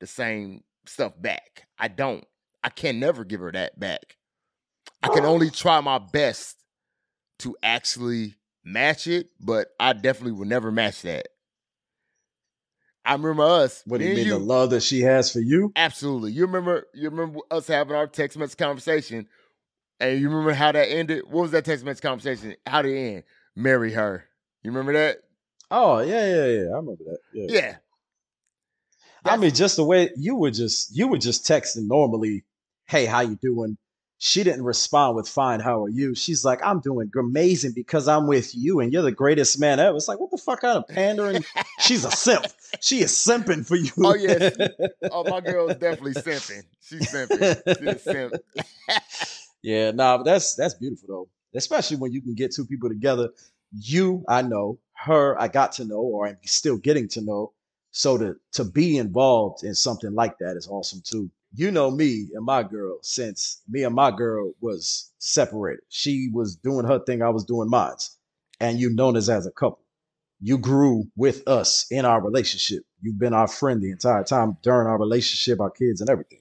the 0.00 0.06
same 0.06 0.62
stuff 0.86 1.12
back. 1.20 1.66
I 1.78 1.88
don't. 1.88 2.24
I 2.62 2.68
can 2.68 3.00
never 3.00 3.24
give 3.24 3.40
her 3.40 3.52
that 3.52 3.78
back. 3.78 4.16
I 5.02 5.08
can 5.08 5.24
only 5.24 5.48
oh. 5.48 5.50
try 5.50 5.80
my 5.80 5.98
best 5.98 6.56
to 7.40 7.56
actually 7.62 8.34
match 8.64 9.06
it, 9.06 9.30
but 9.40 9.68
I 9.78 9.94
definitely 9.94 10.32
will 10.32 10.46
never 10.46 10.70
match 10.70 11.02
that. 11.02 11.28
I 13.04 13.14
remember 13.14 13.42
us. 13.42 13.82
What 13.86 13.98
do 13.98 14.06
you 14.06 14.14
mean? 14.14 14.28
The 14.28 14.38
love 14.38 14.70
that 14.70 14.82
she 14.82 15.00
has 15.00 15.32
for 15.32 15.40
you? 15.40 15.72
Absolutely. 15.74 16.32
You 16.32 16.46
remember 16.46 16.86
you 16.94 17.08
remember 17.08 17.40
us 17.50 17.66
having 17.66 17.96
our 17.96 18.06
text 18.06 18.36
message 18.36 18.58
conversation 18.58 19.26
and 20.00 20.20
you 20.20 20.28
remember 20.28 20.54
how 20.54 20.72
that 20.72 20.90
ended? 20.90 21.24
What 21.28 21.42
was 21.42 21.50
that 21.52 21.64
text 21.64 21.84
message 21.84 22.02
conversation? 22.02 22.56
How 22.66 22.82
did 22.82 22.92
it 22.92 23.14
end? 23.14 23.22
Marry 23.54 23.92
her. 23.92 24.24
You 24.62 24.70
remember 24.70 24.94
that? 24.94 25.18
Oh 25.70 26.00
yeah, 26.00 26.26
yeah, 26.26 26.46
yeah. 26.46 26.68
I 26.68 26.76
remember 26.76 27.04
that. 27.04 27.18
Yeah. 27.32 27.46
Yeah. 27.48 27.76
I 29.24 29.36
mean, 29.36 29.52
just 29.52 29.76
the 29.76 29.84
way 29.84 30.10
you 30.16 30.34
were 30.36 30.50
just 30.50 30.96
you 30.96 31.08
were 31.08 31.18
just 31.18 31.46
texting 31.46 31.86
normally. 31.86 32.44
Hey, 32.86 33.04
how 33.06 33.20
you 33.20 33.36
doing? 33.40 33.76
She 34.18 34.42
didn't 34.42 34.64
respond 34.64 35.16
with 35.16 35.28
"Fine, 35.28 35.60
how 35.60 35.84
are 35.84 35.88
you?" 35.88 36.14
She's 36.14 36.44
like, 36.44 36.60
"I'm 36.64 36.80
doing 36.80 37.10
amazing 37.18 37.72
because 37.74 38.08
I'm 38.08 38.26
with 38.26 38.54
you, 38.54 38.80
and 38.80 38.92
you're 38.92 39.02
the 39.02 39.12
greatest 39.12 39.58
man 39.60 39.78
ever." 39.78 39.96
It's 39.96 40.08
like, 40.08 40.20
what 40.20 40.30
the 40.30 40.36
fuck 40.36 40.60
kind 40.62 40.76
of 40.76 40.88
pandering? 40.88 41.44
She's 41.80 42.04
a 42.04 42.10
simp. 42.10 42.46
She 42.80 43.00
is 43.00 43.12
simping 43.12 43.66
for 43.66 43.76
you. 43.76 43.90
Oh, 43.98 44.14
yeah. 44.14 44.50
oh, 45.10 45.24
my 45.24 45.40
girl's 45.40 45.76
definitely 45.76 46.14
simping. 46.14 46.64
She's 46.82 47.10
simping. 47.10 47.62
She's 47.78 47.86
a 47.86 47.98
simp. 47.98 48.34
Yeah, 49.62 49.90
nah, 49.90 50.18
but 50.18 50.24
that's 50.24 50.54
that's 50.54 50.74
beautiful 50.74 51.08
though. 51.08 51.28
Especially 51.58 51.96
when 51.96 52.12
you 52.12 52.22
can 52.22 52.34
get 52.34 52.52
two 52.54 52.64
people 52.66 52.88
together. 52.88 53.30
You, 53.72 54.24
I 54.28 54.42
know, 54.42 54.78
her, 54.94 55.40
I 55.40 55.48
got 55.48 55.72
to 55.72 55.84
know, 55.84 56.00
or 56.00 56.26
I'm 56.26 56.38
still 56.44 56.76
getting 56.76 57.08
to 57.08 57.20
know. 57.20 57.52
So 57.92 58.16
to 58.18 58.36
to 58.52 58.64
be 58.64 58.96
involved 58.98 59.64
in 59.64 59.74
something 59.74 60.14
like 60.14 60.38
that 60.38 60.56
is 60.56 60.68
awesome 60.68 61.02
too. 61.04 61.30
You 61.54 61.70
know 61.72 61.90
me 61.90 62.28
and 62.34 62.44
my 62.44 62.62
girl 62.62 62.98
since 63.02 63.62
me 63.68 63.82
and 63.82 63.94
my 63.94 64.10
girl 64.12 64.52
was 64.60 65.10
separated. 65.18 65.82
She 65.88 66.30
was 66.32 66.54
doing 66.56 66.86
her 66.86 67.00
thing, 67.00 67.22
I 67.22 67.30
was 67.30 67.44
doing 67.44 67.68
mine. 67.68 67.96
And 68.60 68.78
you've 68.78 68.94
known 68.94 69.16
us 69.16 69.28
as 69.28 69.46
a 69.46 69.50
couple. 69.50 69.80
You 70.40 70.58
grew 70.58 71.06
with 71.16 71.46
us 71.48 71.86
in 71.90 72.04
our 72.04 72.22
relationship. 72.22 72.84
You've 73.02 73.18
been 73.18 73.34
our 73.34 73.48
friend 73.48 73.82
the 73.82 73.90
entire 73.90 74.24
time 74.24 74.58
during 74.62 74.86
our 74.88 74.98
relationship, 74.98 75.60
our 75.60 75.70
kids, 75.70 76.00
and 76.00 76.10
everything. 76.10 76.40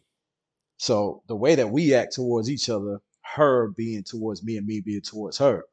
So 0.78 1.24
the 1.28 1.36
way 1.36 1.56
that 1.56 1.70
we 1.72 1.94
act 1.94 2.14
towards 2.16 2.50
each 2.50 2.70
other, 2.70 3.02
her 3.36 3.70
being 3.70 4.04
towards 4.04 4.44
me 4.44 4.58
and 4.58 4.66
me 4.66 4.82
being 4.82 5.02
towards 5.02 5.38
her, 5.38 5.66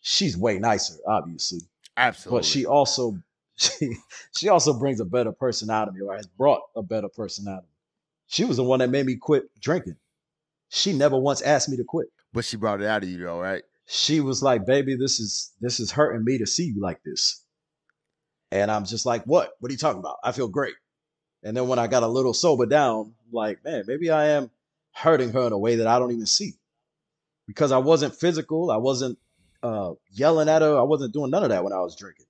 she's 0.00 0.36
way 0.36 0.58
nicer, 0.58 0.94
obviously. 1.06 1.60
Absolutely. 1.96 2.38
But 2.38 2.44
she 2.44 2.66
also 2.66 3.18
she 3.56 3.96
she 4.36 4.48
also 4.48 4.78
brings 4.78 5.00
a 5.00 5.04
better 5.04 5.32
person 5.32 5.70
out 5.70 5.88
of 5.88 5.94
me, 5.94 6.00
or 6.02 6.14
has 6.16 6.26
brought 6.26 6.62
a 6.76 6.82
better 6.82 7.08
person 7.08 7.48
out 7.48 7.58
of 7.58 7.64
me. 7.64 7.68
She 8.26 8.44
was 8.44 8.56
the 8.56 8.64
one 8.64 8.78
that 8.78 8.90
made 8.90 9.06
me 9.06 9.16
quit 9.16 9.44
drinking. 9.60 9.96
She 10.68 10.92
never 10.92 11.18
once 11.18 11.42
asked 11.42 11.68
me 11.68 11.76
to 11.76 11.84
quit. 11.84 12.08
but 12.32 12.44
she 12.44 12.56
brought 12.56 12.80
it 12.80 12.86
out 12.86 13.02
of 13.02 13.08
you 13.08 13.18
though, 13.18 13.40
right? 13.40 13.62
She 13.86 14.20
was 14.20 14.40
like, 14.42 14.64
"Baby, 14.66 14.94
this 14.94 15.18
is 15.18 15.52
this 15.60 15.80
is 15.80 15.90
hurting 15.90 16.24
me 16.24 16.38
to 16.38 16.46
see 16.46 16.64
you 16.64 16.80
like 16.80 17.02
this." 17.02 17.44
And 18.52 18.70
I'm 18.70 18.84
just 18.84 19.04
like, 19.04 19.24
"What? 19.24 19.50
What 19.58 19.70
are 19.70 19.72
you 19.72 19.78
talking 19.78 19.98
about? 19.98 20.18
I 20.22 20.30
feel 20.32 20.48
great." 20.48 20.74
And 21.42 21.56
then 21.56 21.66
when 21.66 21.78
I 21.80 21.88
got 21.88 22.04
a 22.04 22.08
little 22.08 22.34
sober 22.34 22.66
down, 22.66 23.14
like, 23.32 23.64
"Man, 23.64 23.84
maybe 23.86 24.10
I 24.10 24.28
am 24.28 24.50
hurting 24.92 25.32
her 25.32 25.48
in 25.48 25.52
a 25.52 25.58
way 25.58 25.76
that 25.76 25.88
I 25.88 25.98
don't 25.98 26.12
even 26.12 26.26
see." 26.26 26.54
Because 27.50 27.72
I 27.72 27.78
wasn't 27.78 28.14
physical, 28.14 28.70
I 28.70 28.76
wasn't 28.76 29.18
uh, 29.64 29.94
yelling 30.12 30.48
at 30.48 30.62
her, 30.62 30.78
I 30.78 30.82
wasn't 30.82 31.12
doing 31.12 31.32
none 31.32 31.42
of 31.42 31.48
that 31.48 31.64
when 31.64 31.72
I 31.72 31.80
was 31.80 31.96
drinking. 31.96 32.26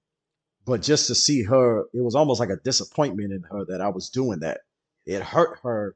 But 0.64 0.80
just 0.80 1.08
to 1.08 1.14
see 1.14 1.42
her, 1.42 1.80
it 1.92 2.02
was 2.02 2.14
almost 2.14 2.40
like 2.40 2.48
a 2.48 2.56
disappointment 2.56 3.30
in 3.30 3.42
her 3.50 3.66
that 3.66 3.82
I 3.82 3.88
was 3.88 4.08
doing 4.08 4.40
that. 4.40 4.60
It 5.04 5.20
hurt 5.22 5.58
her 5.62 5.94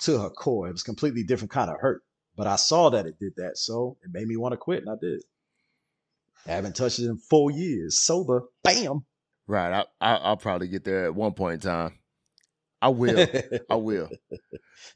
to 0.00 0.18
her 0.18 0.30
core. 0.30 0.66
It 0.68 0.72
was 0.72 0.82
completely 0.82 1.24
different 1.24 1.50
kind 1.50 1.70
of 1.70 1.76
hurt. 1.78 2.00
But 2.34 2.46
I 2.46 2.56
saw 2.56 2.88
that 2.88 3.04
it 3.04 3.18
did 3.18 3.34
that, 3.36 3.58
so 3.58 3.98
it 4.02 4.10
made 4.10 4.26
me 4.26 4.38
want 4.38 4.52
to 4.52 4.56
quit, 4.56 4.80
and 4.80 4.88
I 4.88 4.94
did. 4.98 5.22
I 6.46 6.52
haven't 6.52 6.74
touched 6.74 7.00
it 7.00 7.04
in 7.04 7.18
four 7.18 7.50
years, 7.50 7.98
sober. 7.98 8.44
Bam. 8.62 9.04
Right. 9.46 9.72
I, 9.72 9.84
I 10.00 10.16
I'll 10.16 10.38
probably 10.38 10.68
get 10.68 10.84
there 10.84 11.04
at 11.04 11.14
one 11.14 11.34
point 11.34 11.62
in 11.62 11.70
time. 11.70 11.98
I 12.80 12.88
will. 12.88 13.26
I 13.70 13.76
will. 13.76 14.08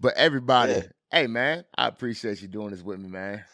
But 0.01 0.15
everybody, 0.17 0.73
Yeah. 0.73 0.83
Hey 1.11 1.27
man, 1.27 1.65
I 1.77 1.89
appreciate 1.89 2.43
you 2.43 2.49
doing 2.49 2.71
this 2.71 2.83
with 2.83 2.99
me, 2.99 3.09
man. 3.09 3.45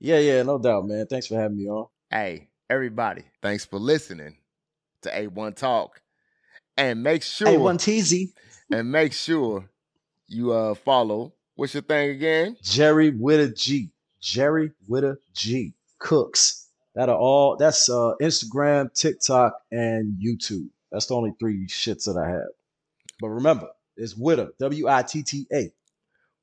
yeah, 0.00 0.18
yeah, 0.18 0.42
no 0.42 0.58
doubt, 0.58 0.86
man. 0.86 1.06
Thanks 1.06 1.26
for 1.26 1.36
having 1.36 1.56
me 1.58 1.68
on. 1.68 1.86
Hey, 2.10 2.48
everybody, 2.68 3.24
thanks 3.42 3.64
for 3.64 3.78
listening 3.78 4.36
to 5.02 5.10
A1 5.10 5.54
Talk. 5.56 6.00
And 6.76 7.02
make 7.02 7.22
sure 7.22 7.48
A1 7.48 7.76
teasy. 7.78 8.32
and 8.70 8.90
make 8.90 9.12
sure 9.12 9.68
you 10.26 10.52
uh 10.52 10.74
follow. 10.74 11.32
What's 11.54 11.74
your 11.74 11.82
thing 11.82 12.10
again? 12.10 12.56
Gerry 12.62 13.10
Witta 13.10 13.48
G. 13.52 13.90
Jerry 14.20 14.72
with 14.86 15.04
a 15.04 15.18
G. 15.34 15.74
Cooks. 15.98 16.68
That 16.94 17.08
are 17.08 17.16
all. 17.16 17.56
That's 17.56 17.88
uh, 17.88 18.12
Instagram, 18.20 18.92
TikTok, 18.92 19.54
and 19.70 20.16
YouTube. 20.20 20.66
That's 20.90 21.06
the 21.06 21.14
only 21.14 21.32
three 21.38 21.66
shits 21.68 22.04
that 22.04 22.16
I 22.16 22.28
have. 22.28 22.48
But 23.20 23.28
remember, 23.28 23.68
it's 23.96 24.16
Witta. 24.16 24.50
W 24.58 24.88
I 24.88 25.02
T 25.02 25.22
T 25.22 25.46
A. 25.52 25.70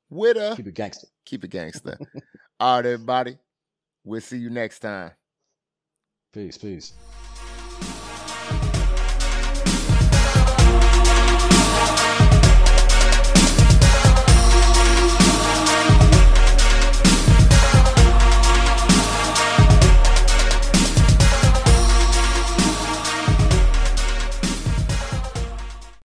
Witta. 0.09 0.53
Keep 0.55 0.67
it 0.67 0.75
gangster. 0.75 1.07
Keep 1.25 1.43
it 1.45 1.49
gangster. 1.49 1.97
All 2.59 2.77
right, 2.77 2.85
everybody. 2.85 3.37
We'll 4.03 4.21
see 4.21 4.37
you 4.37 4.49
next 4.49 4.79
time. 4.79 5.11
Peace, 6.33 6.57
peace. 6.57 6.93